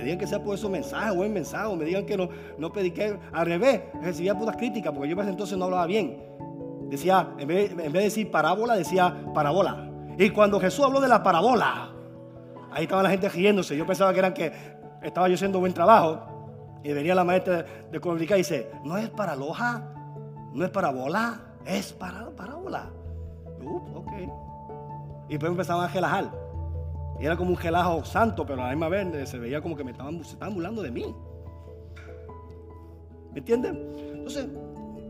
Digan 0.09 0.19
que 0.19 0.27
sea 0.27 0.43
por 0.43 0.55
esos 0.55 0.71
mensajes, 0.71 1.15
buen 1.15 1.33
mensaje, 1.33 1.77
me 1.77 1.85
digan 1.85 2.07
que 2.07 2.17
no, 2.17 2.29
no 2.57 2.73
prediqué. 2.73 3.19
Al 3.33 3.47
revés, 3.47 3.83
recibía 4.03 4.37
puras 4.37 4.57
críticas 4.57 4.93
porque 4.93 5.11
yo 5.11 5.17
para 5.17 5.29
entonces 5.29 5.59
no 5.59 5.67
hablaba 5.67 5.87
bien. 5.87 6.23
Decía, 6.89 7.35
en 7.39 7.47
vez, 7.47 7.71
en 7.71 7.77
vez 7.77 7.93
de 7.93 8.01
decir 8.01 8.31
parábola, 8.31 8.75
decía 8.75 9.15
parabola. 9.35 9.91
Y 10.19 10.31
cuando 10.31 10.59
Jesús 10.59 10.85
habló 10.85 11.01
de 11.01 11.09
la 11.09 11.23
parábola, 11.23 11.91
ahí 12.73 12.85
estaba 12.85 13.03
la 13.03 13.11
gente 13.11 13.29
riéndose. 13.29 13.77
Yo 13.77 13.87
pensaba 13.87 14.13
que 14.13 14.19
eran 14.19 14.33
que 14.33 14.51
estaba 15.03 15.29
yo 15.29 15.35
haciendo 15.35 15.61
buen 15.61 15.75
trabajo. 15.75 16.81
Y 16.83 16.93
venía 16.93 17.15
la 17.15 17.25
maestra 17.25 17.67
de 17.91 18.01
comunicar 18.01 18.39
y 18.39 18.41
dice, 18.41 18.71
no 18.85 18.97
es 18.97 19.11
para 19.11 19.37
loja, 19.37 19.93
no 20.55 20.65
es 20.65 20.71
parabola, 20.71 21.41
es 21.67 21.93
para 21.93 22.31
parábola. 22.31 22.91
ok. 23.95 24.13
Y 25.29 25.33
después 25.33 25.51
empezaban 25.51 25.85
a 25.85 25.93
relajar. 25.93 26.48
Era 27.21 27.37
como 27.37 27.51
un 27.51 27.57
gelajo 27.57 28.05
santo, 28.05 28.47
pero 28.47 28.63
a 28.63 28.67
la 28.67 28.71
misma 28.71 28.89
vez 28.89 29.29
se 29.29 29.39
veía 29.39 29.61
como 29.61 29.77
que 29.77 29.85
me 29.85 29.91
estaban, 29.91 30.23
se 30.25 30.33
estaban 30.33 30.55
burlando 30.55 30.83
de 30.83 30.91
mí. 30.91 31.15
¿Me 33.33 33.41
entienden? 33.41 33.93
Entonces, 34.13 34.49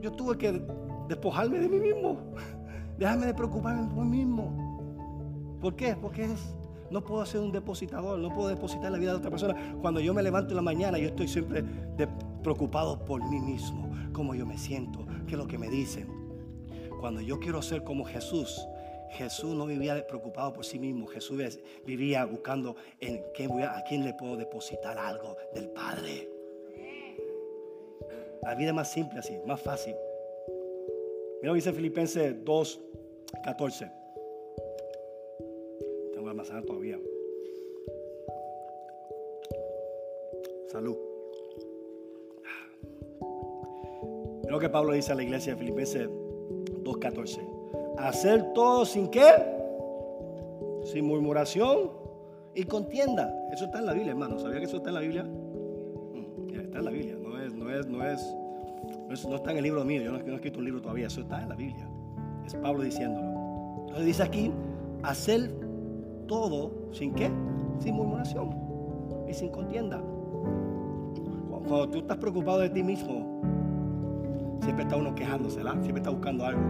yo 0.01 0.13
tuve 0.13 0.39
que 0.39 0.63
despojarme 1.09 1.59
de 1.59 1.69
mí 1.69 1.79
mismo. 1.79 2.19
Dejarme 2.99 3.27
de 3.27 3.35
preocuparme 3.35 3.87
por 3.95 4.05
mí 4.05 4.25
mismo. 4.25 5.59
¿Por 5.61 5.77
qué? 5.77 5.97
Porque 5.97 6.25
es, 6.25 6.55
no 6.91 7.03
puedo 7.03 7.25
ser 7.27 7.41
un 7.41 7.53
depositador, 7.53 8.19
no 8.19 8.33
puedo 8.33 8.49
depositar 8.49 8.91
la 8.91 8.99
vida 8.99 9.13
de 9.13 9.19
otra 9.19 9.31
persona. 9.31 9.55
Cuando 9.81 10.01
yo 10.01 10.15
me 10.15 10.23
levanto 10.23 10.51
en 10.51 10.57
la 10.57 10.63
mañana, 10.63 10.99
yo 10.99 11.09
estoy 11.09 11.29
siempre 11.29 11.65
preocupado 12.43 13.05
por 13.05 13.23
mí 13.29 13.41
mismo, 13.41 13.91
cómo 14.13 14.35
yo 14.35 14.47
me 14.47 14.57
siento, 14.57 15.07
qué 15.27 15.35
es 15.35 15.39
lo 15.39 15.47
que 15.47 15.59
me 15.59 15.69
dicen. 15.69 16.09
Cuando 17.01 17.21
yo 17.21 17.39
quiero 17.39 17.63
ser 17.63 17.85
como 17.85 18.05
Jesús, 18.05 18.67
Jesús 19.11 19.55
no 19.55 19.67
vivía 19.67 20.07
preocupado 20.07 20.53
por 20.53 20.65
sí 20.65 20.79
mismo. 20.79 21.07
Jesús 21.07 21.41
vivía 21.85 22.25
buscando 22.25 22.77
en 23.01 23.25
a, 23.65 23.83
quién 23.85 24.05
le 24.05 24.15
puedo 24.15 24.37
depositar 24.37 24.99
algo 24.99 25.37
del 25.55 25.69
Padre. 25.71 26.29
La 28.43 28.55
vida 28.55 28.69
es 28.69 28.75
más 28.75 28.91
simple 28.91 29.19
así, 29.19 29.39
más 29.47 29.61
fácil. 29.61 29.95
Mira 31.41 31.49
lo 31.49 31.53
que 31.53 31.57
dice 31.57 31.73
Filipenses 31.73 32.45
2, 32.45 32.81
14. 33.45 33.91
Tengo 36.13 36.25
que 36.25 36.31
almacenar 36.31 36.65
todavía. 36.65 36.99
Salud. 40.69 40.97
Mira 44.41 44.51
lo 44.51 44.59
que 44.59 44.69
Pablo 44.69 44.93
dice 44.93 45.13
a 45.13 45.15
la 45.15 45.23
iglesia 45.23 45.55
de 45.55 45.59
Filipenses 45.59 46.09
2.14. 46.09 47.58
Hacer 47.99 48.53
todo 48.55 48.85
sin 48.85 49.09
qué? 49.09 49.33
Sin 50.85 51.07
murmuración 51.07 51.91
y 52.55 52.65
contienda. 52.65 53.33
Eso 53.53 53.67
está 53.67 53.81
en 53.81 53.87
la 53.87 53.93
Biblia, 53.93 54.13
hermano. 54.13 54.39
¿Sabía 54.39 54.59
que 54.59 54.65
eso 54.65 54.79
está 54.79 54.91
en 54.91 54.95
la 54.95 55.01
Biblia? 55.01 55.25
Mm, 55.25 56.55
está 56.61 56.79
en 56.79 56.85
la 56.85 56.91
Biblia. 56.91 57.17
No 57.21 57.39
es, 57.41 57.55
no 57.55 57.71
es, 57.71 57.87
no 57.87 58.05
es, 59.13 59.27
no, 59.27 59.37
está 59.37 59.51
en 59.51 59.59
el 59.59 59.65
libro 59.65 59.85
mío. 59.85 60.03
Yo 60.03 60.13
no, 60.13 60.19
he 60.19 60.35
escrito 60.35 60.59
un 60.59 60.65
libro 60.65 60.81
todavía. 60.81 61.07
Eso 61.09 61.21
está 61.21 61.43
en 61.43 61.49
la 61.49 61.55
Biblia. 61.55 61.89
Es 62.47 62.55
Pablo 62.55 62.83
diciéndolo. 62.83 63.29
Entonces 63.81 64.07
dice 64.07 64.23
aquí, 64.23 64.53
hacer 65.03 65.51
todo 66.27 66.71
sin 66.93 67.15
qué? 67.15 67.31
Sin 67.81 67.95
murmuración 67.95 68.51
y 69.29 69.35
sin 69.35 69.51
contienda. 69.51 70.01
Cuando 71.49 71.89
tú 71.89 71.99
estás 71.99 72.17
preocupado 72.17 72.61
de 72.61 72.71
ti 72.71 72.83
mismo, 72.83 73.41
siempre 74.63 74.85
está 74.85 74.97
uno 74.97 75.15
quejándose, 75.15 75.57
¿verdad? 75.59 75.81
Siempre 75.83 75.99
está 75.99 76.11
buscando 76.11 76.47
algo. 76.47 76.63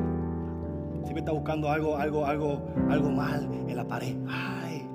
Siempre 1.08 1.20
está 1.20 1.32
buscando 1.32 1.70
algo, 1.70 1.96
algo, 1.96 2.26
algo, 2.26 2.62
algo 2.90 3.10
mal 3.10 3.48
en 3.66 3.74
la 3.74 3.88
pared. 3.88 4.14
Ay, 4.28 4.86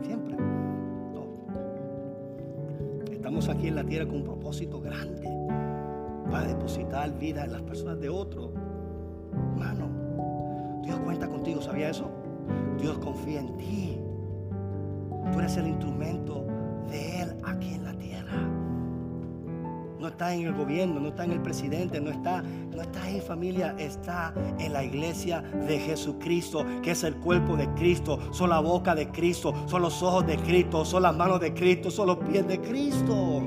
siempre. 0.00 0.38
Estamos 3.12 3.50
aquí 3.50 3.68
en 3.68 3.74
la 3.74 3.84
tierra 3.84 4.06
con 4.06 4.16
un 4.16 4.24
propósito 4.24 4.80
grande 4.80 5.28
para 6.30 6.46
depositar 6.46 7.18
vida 7.18 7.44
en 7.44 7.52
las 7.52 7.60
personas 7.60 8.00
de 8.00 8.08
otro. 8.08 8.54
Hermano, 9.52 10.80
Dios 10.82 10.98
cuenta 11.00 11.28
contigo, 11.28 11.60
¿sabía 11.60 11.90
eso? 11.90 12.10
Dios 12.78 12.96
confía 12.96 13.40
en 13.40 13.54
ti. 13.58 14.00
Tú 15.30 15.38
eres 15.40 15.58
el 15.58 15.66
instrumento 15.66 16.46
de 16.88 17.20
Él 17.20 17.36
aquí 17.44 17.74
en 17.74 17.83
la 17.83 17.83
tierra 17.83 17.83
no 20.04 20.10
está 20.10 20.34
en 20.34 20.46
el 20.46 20.52
gobierno, 20.52 21.00
no 21.00 21.08
está 21.08 21.24
en 21.24 21.32
el 21.32 21.40
presidente, 21.40 21.98
no 21.98 22.10
está, 22.10 22.42
no 22.42 22.82
en 22.82 23.22
familia, 23.22 23.74
está 23.78 24.34
en 24.58 24.74
la 24.74 24.84
iglesia 24.84 25.40
de 25.40 25.78
Jesucristo, 25.78 26.66
que 26.82 26.90
es 26.90 27.04
el 27.04 27.16
cuerpo 27.16 27.56
de 27.56 27.66
Cristo, 27.72 28.18
son 28.30 28.50
la 28.50 28.60
boca 28.60 28.94
de 28.94 29.08
Cristo, 29.08 29.54
son 29.66 29.80
los 29.80 30.02
ojos 30.02 30.26
de 30.26 30.36
Cristo, 30.36 30.84
son 30.84 31.04
las 31.04 31.16
manos 31.16 31.40
de 31.40 31.54
Cristo, 31.54 31.90
son 31.90 32.08
los 32.08 32.18
pies 32.18 32.46
de 32.46 32.60
Cristo. 32.60 33.42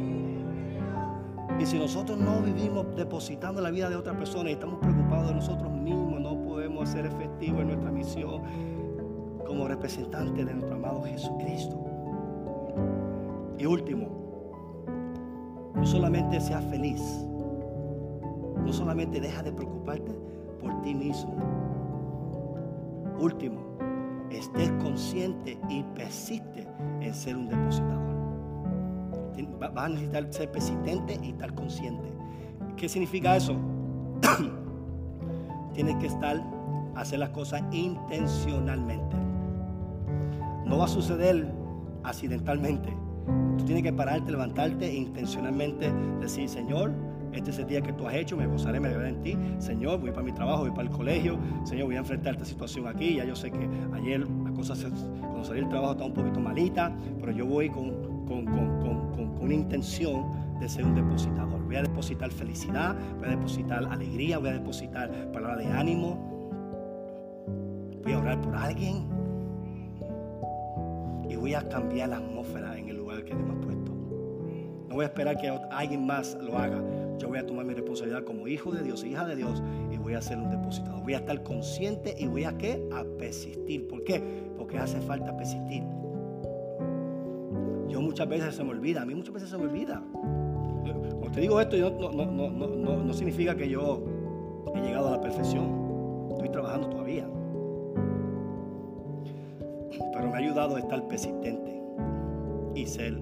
Y 1.60 1.66
si 1.68 1.78
nosotros 1.78 2.18
no 2.18 2.42
vivimos 2.42 2.88
depositando 2.96 3.62
la 3.62 3.70
vida 3.70 3.88
de 3.88 3.96
otra 3.96 4.18
persona 4.18 4.50
y 4.50 4.54
estamos 4.54 4.80
preocupados 4.80 5.28
de 5.28 5.36
nosotros 5.36 5.72
mismos, 5.72 6.20
no 6.20 6.42
podemos 6.42 6.90
ser 6.90 7.06
efectivos 7.06 7.62
en 7.62 7.68
nuestra 7.68 7.92
misión 7.92 8.42
como 9.46 9.68
representantes 9.68 10.44
de 10.44 10.54
nuestro 10.56 10.76
amado 10.76 11.04
Jesucristo. 11.04 11.78
Y 13.60 13.66
último, 13.68 14.17
no 15.78 15.86
solamente 15.86 16.42
seas 16.42 16.66
feliz, 16.66 17.02
no 18.66 18.74
solamente 18.74 19.22
deja 19.22 19.44
de 19.44 19.52
preocuparte 19.52 20.12
por 20.60 20.82
ti 20.82 20.96
mismo. 20.96 21.36
Último, 23.20 23.62
estés 24.32 24.72
consciente 24.82 25.58
y 25.70 25.84
persiste 25.84 26.68
en 27.00 27.14
ser 27.14 27.38
un 27.38 27.48
depositador. 27.48 28.08
Vas 29.60 29.86
a 29.86 29.90
necesitar 29.90 30.28
ser 30.34 30.52
persistente 30.52 31.20
y 31.22 31.30
estar 31.30 31.54
consciente. 31.54 32.12
¿Qué 32.76 32.90
significa 32.90 33.36
eso? 33.36 33.56
Tienes 35.74 35.96
que 35.98 36.08
estar, 36.08 36.44
hacer 36.96 37.20
las 37.20 37.30
cosas 37.30 37.62
intencionalmente. 37.72 39.16
No 40.66 40.80
va 40.80 40.86
a 40.86 40.88
suceder 40.88 41.54
accidentalmente 42.04 42.94
Tú 43.58 43.66
tienes 43.66 43.84
que 43.84 43.94
pararte, 43.94 44.32
levantarte 44.32 44.86
e 44.88 44.96
intencionalmente 44.96 45.92
decir, 46.20 46.48
Señor, 46.48 46.92
este 47.34 47.52
es 47.52 47.60
el 47.60 47.68
día 47.68 47.82
que 47.82 47.94
tú 47.94 48.08
has 48.08 48.16
hecho, 48.16 48.38
me 48.38 48.48
gozaré, 48.48 48.80
me 48.80 48.88
alegraré 48.88 49.10
en 49.10 49.22
ti. 49.22 49.38
Señor, 49.60 50.00
voy 50.00 50.12
para 50.12 50.24
mi 50.24 50.32
trabajo, 50.32 50.62
voy 50.62 50.72
para 50.72 50.84
el 50.84 50.90
colegio. 50.90 51.38
Señor, 51.66 51.86
voy 51.86 51.96
a 51.96 52.00
enfrentar 52.00 52.34
esta 52.34 52.46
situación 52.46 52.88
aquí. 52.88 53.16
Ya 53.16 53.26
yo 53.26 53.36
sé 53.36 53.52
que 53.52 53.70
ayer 53.94 54.22
la 54.22 54.52
cosa, 54.52 54.74
cuando 55.20 55.44
salí 55.44 55.60
del 55.60 55.70
trabajo 55.70 55.92
estaba 55.94 56.08
un 56.08 56.16
poquito 56.16 56.40
malita, 56.40 56.96
pero 57.20 57.32
yo 57.32 57.46
voy 57.46 57.70
con, 57.70 58.26
con, 58.26 58.46
con, 58.46 59.12
con 59.16 59.38
una 59.40 59.54
intención 59.54 60.26
de 60.60 60.68
ser 60.68 60.86
un 60.86 60.96
depositador. 60.96 61.64
Voy 61.64 61.76
a 61.76 61.84
depositar 61.84 62.32
felicidad, 62.32 62.96
voy 63.20 63.28
a 63.28 63.32
depositar 63.32 63.86
alegría, 63.86 64.38
voy 64.40 64.50
a 64.50 64.54
depositar 64.54 65.32
palabra 65.32 65.58
de 65.58 65.68
ánimo. 65.68 66.18
Voy 68.04 68.14
a 68.14 68.20
orar 68.20 68.42
por 68.42 68.56
alguien 68.56 69.06
y 71.30 71.36
voy 71.36 71.54
a 71.54 71.68
cambiar 71.68 72.10
la 72.10 72.18
atmósfera 72.18 72.77
que 73.28 73.36
Dios 73.36 73.48
me 73.48 73.54
ha 73.54 73.62
puesto. 73.62 73.92
No 74.90 74.96
voy 74.96 75.04
a 75.04 75.08
esperar 75.08 75.38
que 75.38 75.50
alguien 75.72 76.06
más 76.06 76.38
lo 76.42 76.58
haga. 76.58 76.82
Yo 77.18 77.28
voy 77.28 77.40
a 77.40 77.46
tomar 77.46 77.66
mi 77.66 77.74
responsabilidad 77.74 78.24
como 78.24 78.48
hijo 78.48 78.72
de 78.72 78.84
Dios, 78.84 79.04
hija 79.04 79.26
de 79.26 79.36
Dios, 79.36 79.62
y 79.92 79.98
voy 79.98 80.14
a 80.14 80.22
ser 80.22 80.38
un 80.38 80.50
depositado. 80.50 81.02
Voy 81.02 81.14
a 81.14 81.18
estar 81.18 81.44
consciente 81.44 82.16
y 82.18 82.28
voy 82.28 82.46
a 82.46 82.58
qué? 82.58 82.88
A 82.94 83.04
persistir. 83.18 83.88
¿Por 83.88 84.04
qué? 84.04 84.22
Porque 84.58 84.78
hace 84.78 85.00
falta 85.02 85.36
persistir. 85.36 85.84
Yo 87.90 88.02
muchas 88.02 88.28
veces 88.28 88.56
se 88.56 88.64
me 88.64 88.72
olvida, 88.72 89.02
a 89.02 89.06
mí 89.06 89.16
muchas 89.16 89.34
veces 89.34 89.50
se 89.50 89.58
me 89.58 89.64
olvida. 89.64 90.02
Cuando 90.14 91.32
te 91.32 91.42
digo 91.42 91.60
esto, 91.60 91.76
no, 91.78 92.12
no, 92.12 92.26
no, 92.50 92.68
no, 92.68 93.04
no 93.04 93.14
significa 93.14 93.56
que 93.56 93.68
yo 93.68 94.04
he 94.76 94.82
llegado 94.82 95.08
a 95.10 95.12
la 95.12 95.22
perfección. 95.22 96.30
Estoy 96.32 96.50
trabajando 96.50 96.90
todavía. 96.90 97.28
Pero 100.14 100.28
me 100.28 100.34
ha 100.34 100.38
ayudado 100.38 100.76
a 100.76 100.80
estar 100.80 101.08
persistente 101.08 101.77
y 102.78 102.86
ser 102.86 103.18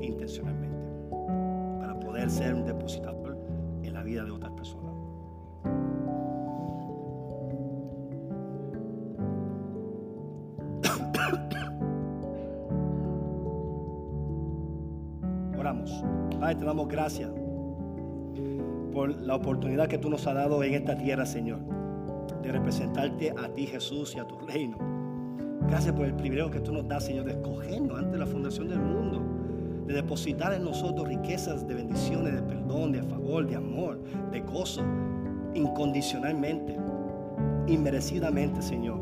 intencionalmente 0.00 0.78
para 1.78 2.00
poder 2.00 2.30
ser 2.30 2.54
un 2.54 2.64
depositador 2.64 3.36
en 3.82 3.92
la 3.92 4.02
vida 4.02 4.24
de 4.24 4.30
otras 4.30 4.52
personas. 4.52 4.94
Oramos. 15.58 16.02
Padre, 16.40 16.54
te 16.54 16.64
damos 16.64 16.88
gracias 16.88 17.30
por 18.92 19.10
la 19.10 19.34
oportunidad 19.34 19.88
que 19.88 19.98
tú 19.98 20.08
nos 20.08 20.26
has 20.26 20.34
dado 20.34 20.62
en 20.62 20.72
esta 20.72 20.96
tierra, 20.96 21.26
Señor, 21.26 21.60
de 22.42 22.50
representarte 22.50 23.34
a 23.36 23.52
ti, 23.52 23.66
Jesús, 23.66 24.16
y 24.16 24.20
a 24.20 24.26
tu 24.26 24.38
reino. 24.38 24.85
Gracias 25.68 25.94
por 25.94 26.06
el 26.06 26.14
privilegio 26.14 26.50
que 26.50 26.60
tú 26.60 26.72
nos 26.72 26.86
das, 26.86 27.04
Señor, 27.04 27.24
de 27.24 27.32
escogernos 27.32 27.98
antes 27.98 28.12
de 28.12 28.18
la 28.18 28.26
fundación 28.26 28.68
del 28.68 28.78
mundo, 28.78 29.20
de 29.86 29.94
depositar 29.94 30.52
en 30.52 30.64
nosotros 30.64 31.08
riquezas 31.08 31.66
de 31.66 31.74
bendiciones, 31.74 32.34
de 32.34 32.42
perdón, 32.42 32.92
de 32.92 33.02
favor, 33.02 33.46
de 33.46 33.56
amor, 33.56 34.00
de 34.30 34.40
gozo, 34.40 34.82
incondicionalmente, 35.54 36.76
inmerecidamente, 37.66 38.62
Señor. 38.62 39.00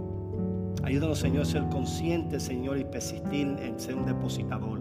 Ayúdanos, 0.83 1.19
Señor, 1.19 1.43
a 1.43 1.47
ser 1.47 1.69
conscientes, 1.69 2.43
Señor, 2.43 2.79
y 2.79 2.85
persistir 2.85 3.57
en 3.61 3.79
ser 3.79 3.95
un 3.95 4.07
depositador. 4.07 4.81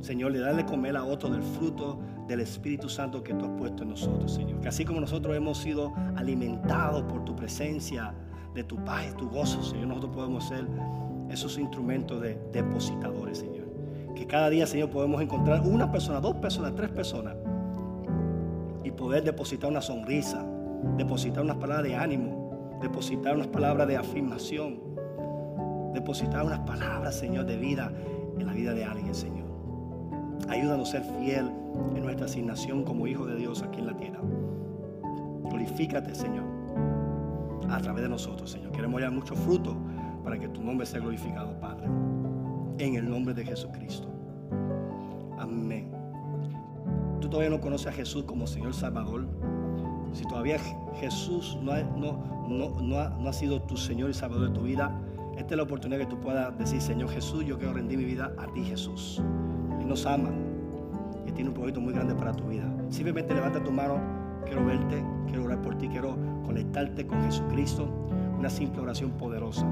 Señor, 0.00 0.32
de 0.32 0.40
darle 0.40 0.64
comer 0.64 0.96
a 0.96 1.04
otro 1.04 1.30
del 1.30 1.42
fruto 1.42 1.98
del 2.28 2.40
Espíritu 2.40 2.88
Santo 2.88 3.22
que 3.22 3.34
tú 3.34 3.46
has 3.46 3.50
puesto 3.52 3.82
en 3.82 3.90
nosotros, 3.90 4.32
Señor. 4.32 4.60
Que 4.60 4.68
así 4.68 4.84
como 4.84 5.00
nosotros 5.00 5.36
hemos 5.36 5.58
sido 5.58 5.92
alimentados 6.16 7.02
por 7.04 7.24
tu 7.24 7.34
presencia, 7.34 8.14
de 8.54 8.64
tu 8.64 8.76
paz 8.84 9.06
y 9.10 9.16
tu 9.16 9.28
gozo, 9.28 9.62
Señor. 9.62 9.88
Nosotros 9.88 10.14
podemos 10.14 10.44
ser 10.44 10.66
esos 11.30 11.58
instrumentos 11.58 12.20
de 12.20 12.38
depositadores, 12.52 13.38
Señor. 13.38 13.66
Que 14.14 14.26
cada 14.26 14.50
día, 14.50 14.66
Señor, 14.66 14.90
podemos 14.90 15.20
encontrar 15.20 15.62
una 15.62 15.90
persona, 15.90 16.20
dos 16.20 16.36
personas, 16.36 16.74
tres 16.74 16.90
personas 16.90 17.36
y 18.82 18.90
poder 18.90 19.22
depositar 19.22 19.70
una 19.70 19.80
sonrisa, 19.80 20.44
depositar 20.96 21.44
unas 21.44 21.56
palabras 21.56 21.84
de 21.84 21.96
ánimo, 21.96 22.78
depositar 22.80 23.36
unas 23.36 23.48
palabras 23.48 23.86
de 23.86 23.96
afirmación, 23.96 24.80
depositar 25.94 26.44
unas 26.44 26.60
palabras, 26.60 27.16
Señor, 27.16 27.46
de 27.46 27.56
vida 27.56 27.92
en 28.38 28.46
la 28.46 28.52
vida 28.52 28.74
de 28.74 28.84
alguien, 28.84 29.14
Señor. 29.14 29.46
Ayúdanos 30.48 30.88
a 30.88 30.92
ser 30.92 31.02
fiel 31.20 31.50
en 31.94 32.02
nuestra 32.02 32.26
asignación 32.26 32.84
como 32.84 33.06
hijo 33.06 33.26
de 33.26 33.36
Dios 33.36 33.62
aquí 33.62 33.80
en 33.80 33.86
la 33.86 33.96
tierra. 33.96 34.20
Glorifícate, 35.44 36.14
Señor 36.14 36.47
a 37.70 37.80
través 37.80 38.02
de 38.02 38.08
nosotros, 38.08 38.50
Señor. 38.50 38.72
Queremos 38.72 39.00
dar 39.00 39.10
mucho 39.10 39.34
fruto 39.34 39.76
para 40.24 40.38
que 40.38 40.48
tu 40.48 40.62
nombre 40.62 40.86
sea 40.86 41.00
glorificado, 41.00 41.58
Padre. 41.60 41.86
En 42.78 42.94
el 42.94 43.08
nombre 43.08 43.34
de 43.34 43.44
Jesucristo. 43.44 44.08
Amén. 45.38 45.92
tú 47.20 47.28
todavía 47.28 47.50
no 47.50 47.60
conoces 47.60 47.88
a 47.88 47.92
Jesús 47.92 48.24
como 48.24 48.46
Señor 48.46 48.74
Salvador, 48.74 49.26
si 50.12 50.24
todavía 50.24 50.58
Jesús 51.00 51.58
no 51.62 51.72
ha, 51.72 51.82
no, 51.82 52.46
no, 52.48 52.80
no, 52.80 52.98
ha, 52.98 53.10
no 53.10 53.28
ha 53.28 53.32
sido 53.32 53.62
tu 53.62 53.76
Señor 53.76 54.10
y 54.10 54.14
Salvador 54.14 54.48
de 54.48 54.54
tu 54.54 54.62
vida, 54.62 54.92
esta 55.36 55.54
es 55.54 55.56
la 55.56 55.62
oportunidad 55.62 56.00
que 56.00 56.06
tú 56.06 56.18
puedas 56.18 56.56
decir, 56.58 56.80
Señor 56.80 57.08
Jesús, 57.10 57.44
yo 57.44 57.58
quiero 57.58 57.74
rendir 57.74 57.98
mi 57.98 58.04
vida 58.04 58.32
a 58.38 58.46
ti, 58.52 58.64
Jesús. 58.64 59.22
Él 59.80 59.86
nos 59.86 60.04
ama 60.04 60.30
y 61.26 61.30
tiene 61.30 61.50
un 61.50 61.54
proyecto 61.54 61.80
muy 61.80 61.92
grande 61.92 62.14
para 62.14 62.32
tu 62.32 62.44
vida. 62.48 62.64
Simplemente 62.88 63.34
levanta 63.34 63.62
tu 63.62 63.70
mano, 63.70 64.00
quiero 64.48 64.64
verte, 64.64 65.04
quiero 65.26 65.44
orar 65.44 65.62
por 65.62 65.76
ti, 65.76 65.88
quiero 65.88 66.16
conectarte 66.44 67.06
con 67.06 67.22
Jesucristo. 67.22 67.88
Una 68.38 68.50
simple 68.50 68.80
oración 68.82 69.12
poderosa. 69.12 69.66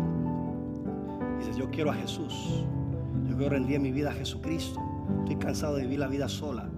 Dices, 1.38 1.56
yo 1.56 1.70
quiero 1.70 1.90
a 1.90 1.94
Jesús. 1.94 2.64
Yo 3.28 3.36
quiero 3.36 3.50
rendir 3.50 3.80
mi 3.80 3.90
vida 3.90 4.10
a 4.10 4.14
Jesucristo. 4.14 4.80
Estoy 5.20 5.36
cansado 5.36 5.76
de 5.76 5.82
vivir 5.82 6.00
la 6.00 6.08
vida 6.08 6.28
sola 6.28 6.68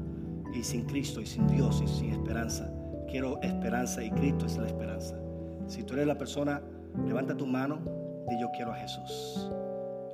y 0.54 0.62
sin 0.62 0.84
Cristo 0.84 1.20
y 1.20 1.26
sin 1.26 1.46
Dios 1.46 1.82
y 1.82 1.88
sin 1.88 2.12
esperanza. 2.12 2.70
Quiero 3.10 3.40
esperanza 3.42 4.02
y 4.02 4.10
Cristo 4.10 4.46
es 4.46 4.56
la 4.58 4.66
esperanza. 4.66 5.16
Si 5.66 5.82
tú 5.82 5.94
eres 5.94 6.06
la 6.06 6.18
persona, 6.18 6.62
levanta 7.06 7.36
tu 7.36 7.46
mano 7.46 7.78
y 8.30 8.40
yo 8.40 8.50
quiero 8.54 8.72
a 8.72 8.76
Jesús. 8.76 9.50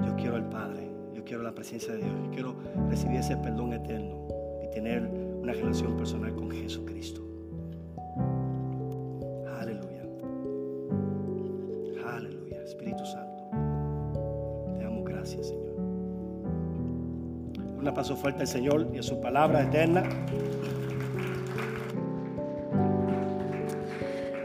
Yo 0.05 0.17
quiero 0.17 0.37
al 0.37 0.49
Padre. 0.49 0.91
Yo 1.13 1.25
quiero 1.25 1.43
la 1.43 1.55
presencia 1.55 1.93
de 1.93 1.99
Dios. 1.99 2.15
Yo 2.25 2.31
quiero 2.31 2.57
recibir 2.89 3.19
ese 3.19 3.37
perdón 3.37 3.73
eterno 3.73 4.29
y 4.63 4.71
tener 4.71 5.03
una 5.43 5.53
relación 5.53 5.97
personal 5.97 6.35
con 6.35 6.51
Jesucristo. 6.51 7.24
Aplauso 17.95 18.17
fuerte 18.17 18.41
al 18.41 18.49
Señor 18.49 18.89
y 18.93 18.99
a 18.99 19.05
su 19.05 19.21
palabra 19.21 19.63
eterna. 19.63 20.03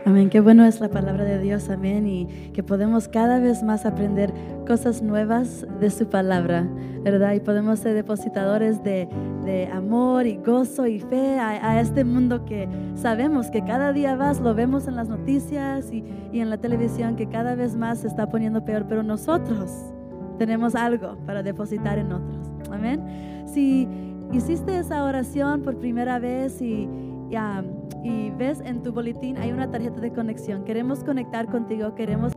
Amén, 0.06 0.30
qué 0.30 0.40
bueno 0.40 0.66
es 0.66 0.80
la 0.80 0.90
palabra 0.90 1.24
de 1.24 1.40
Dios, 1.40 1.68
amén, 1.72 2.06
y 2.06 2.28
que 2.54 2.62
podemos 2.62 3.08
cada 3.08 3.40
vez 3.40 3.64
más 3.64 3.88
aprender 3.88 4.32
cosas 4.68 5.02
nuevas 5.02 5.66
de 5.80 5.90
su 5.90 6.08
palabra, 6.12 6.68
¿verdad? 7.02 7.34
Y 7.34 7.40
podemos 7.40 7.80
ser 7.80 7.96
depositadores 7.96 8.84
de, 8.84 9.10
de 9.44 9.66
amor 9.66 10.28
y 10.28 10.38
gozo 10.38 10.86
y 10.86 11.00
fe 11.00 11.40
a, 11.40 11.72
a, 11.72 11.82
este 11.82 12.04
mundo 12.04 12.46
que 12.46 12.70
sabemos 12.94 13.50
que 13.50 13.64
cada 13.64 13.94
día 13.94 14.16
más 14.16 14.40
lo 14.42 14.54
vemos 14.54 14.88
en 14.88 14.96
las 14.96 15.10
noticias 15.10 15.92
y, 15.92 16.04
y 16.32 16.40
en 16.40 16.52
la 16.52 16.58
televisión, 16.58 17.16
que 17.16 17.28
cada 17.28 17.56
vez 17.56 17.76
más 17.76 18.02
se 18.02 18.08
está 18.10 18.30
poniendo 18.30 18.64
peor, 18.64 18.86
pero 18.88 19.02
nosotros 19.02 19.72
tenemos 20.38 20.76
algo 20.76 21.18
para 21.26 21.42
depositar 21.42 21.98
en 21.98 22.12
otros, 22.12 22.48
amén. 22.72 23.39
Si 23.60 23.90
hiciste 24.32 24.80
esa 24.80 25.04
oración 25.04 25.64
por 25.64 25.78
primera 25.78 26.18
vez 26.18 26.62
y... 26.62 26.88
y 27.30 27.36
um, 27.36 27.90
y 28.02 28.30
ves 28.32 28.62
en 28.62 28.82
tu 28.82 28.94
boletín 28.94 29.36
hay 29.38 29.52
una 29.52 29.70
tarjeta 29.70 30.00
de 30.00 30.14
conexión. 30.14 30.64
Queremos 30.64 31.04
conectar 31.04 31.48
contigo, 31.48 31.96
queremos 31.96 32.32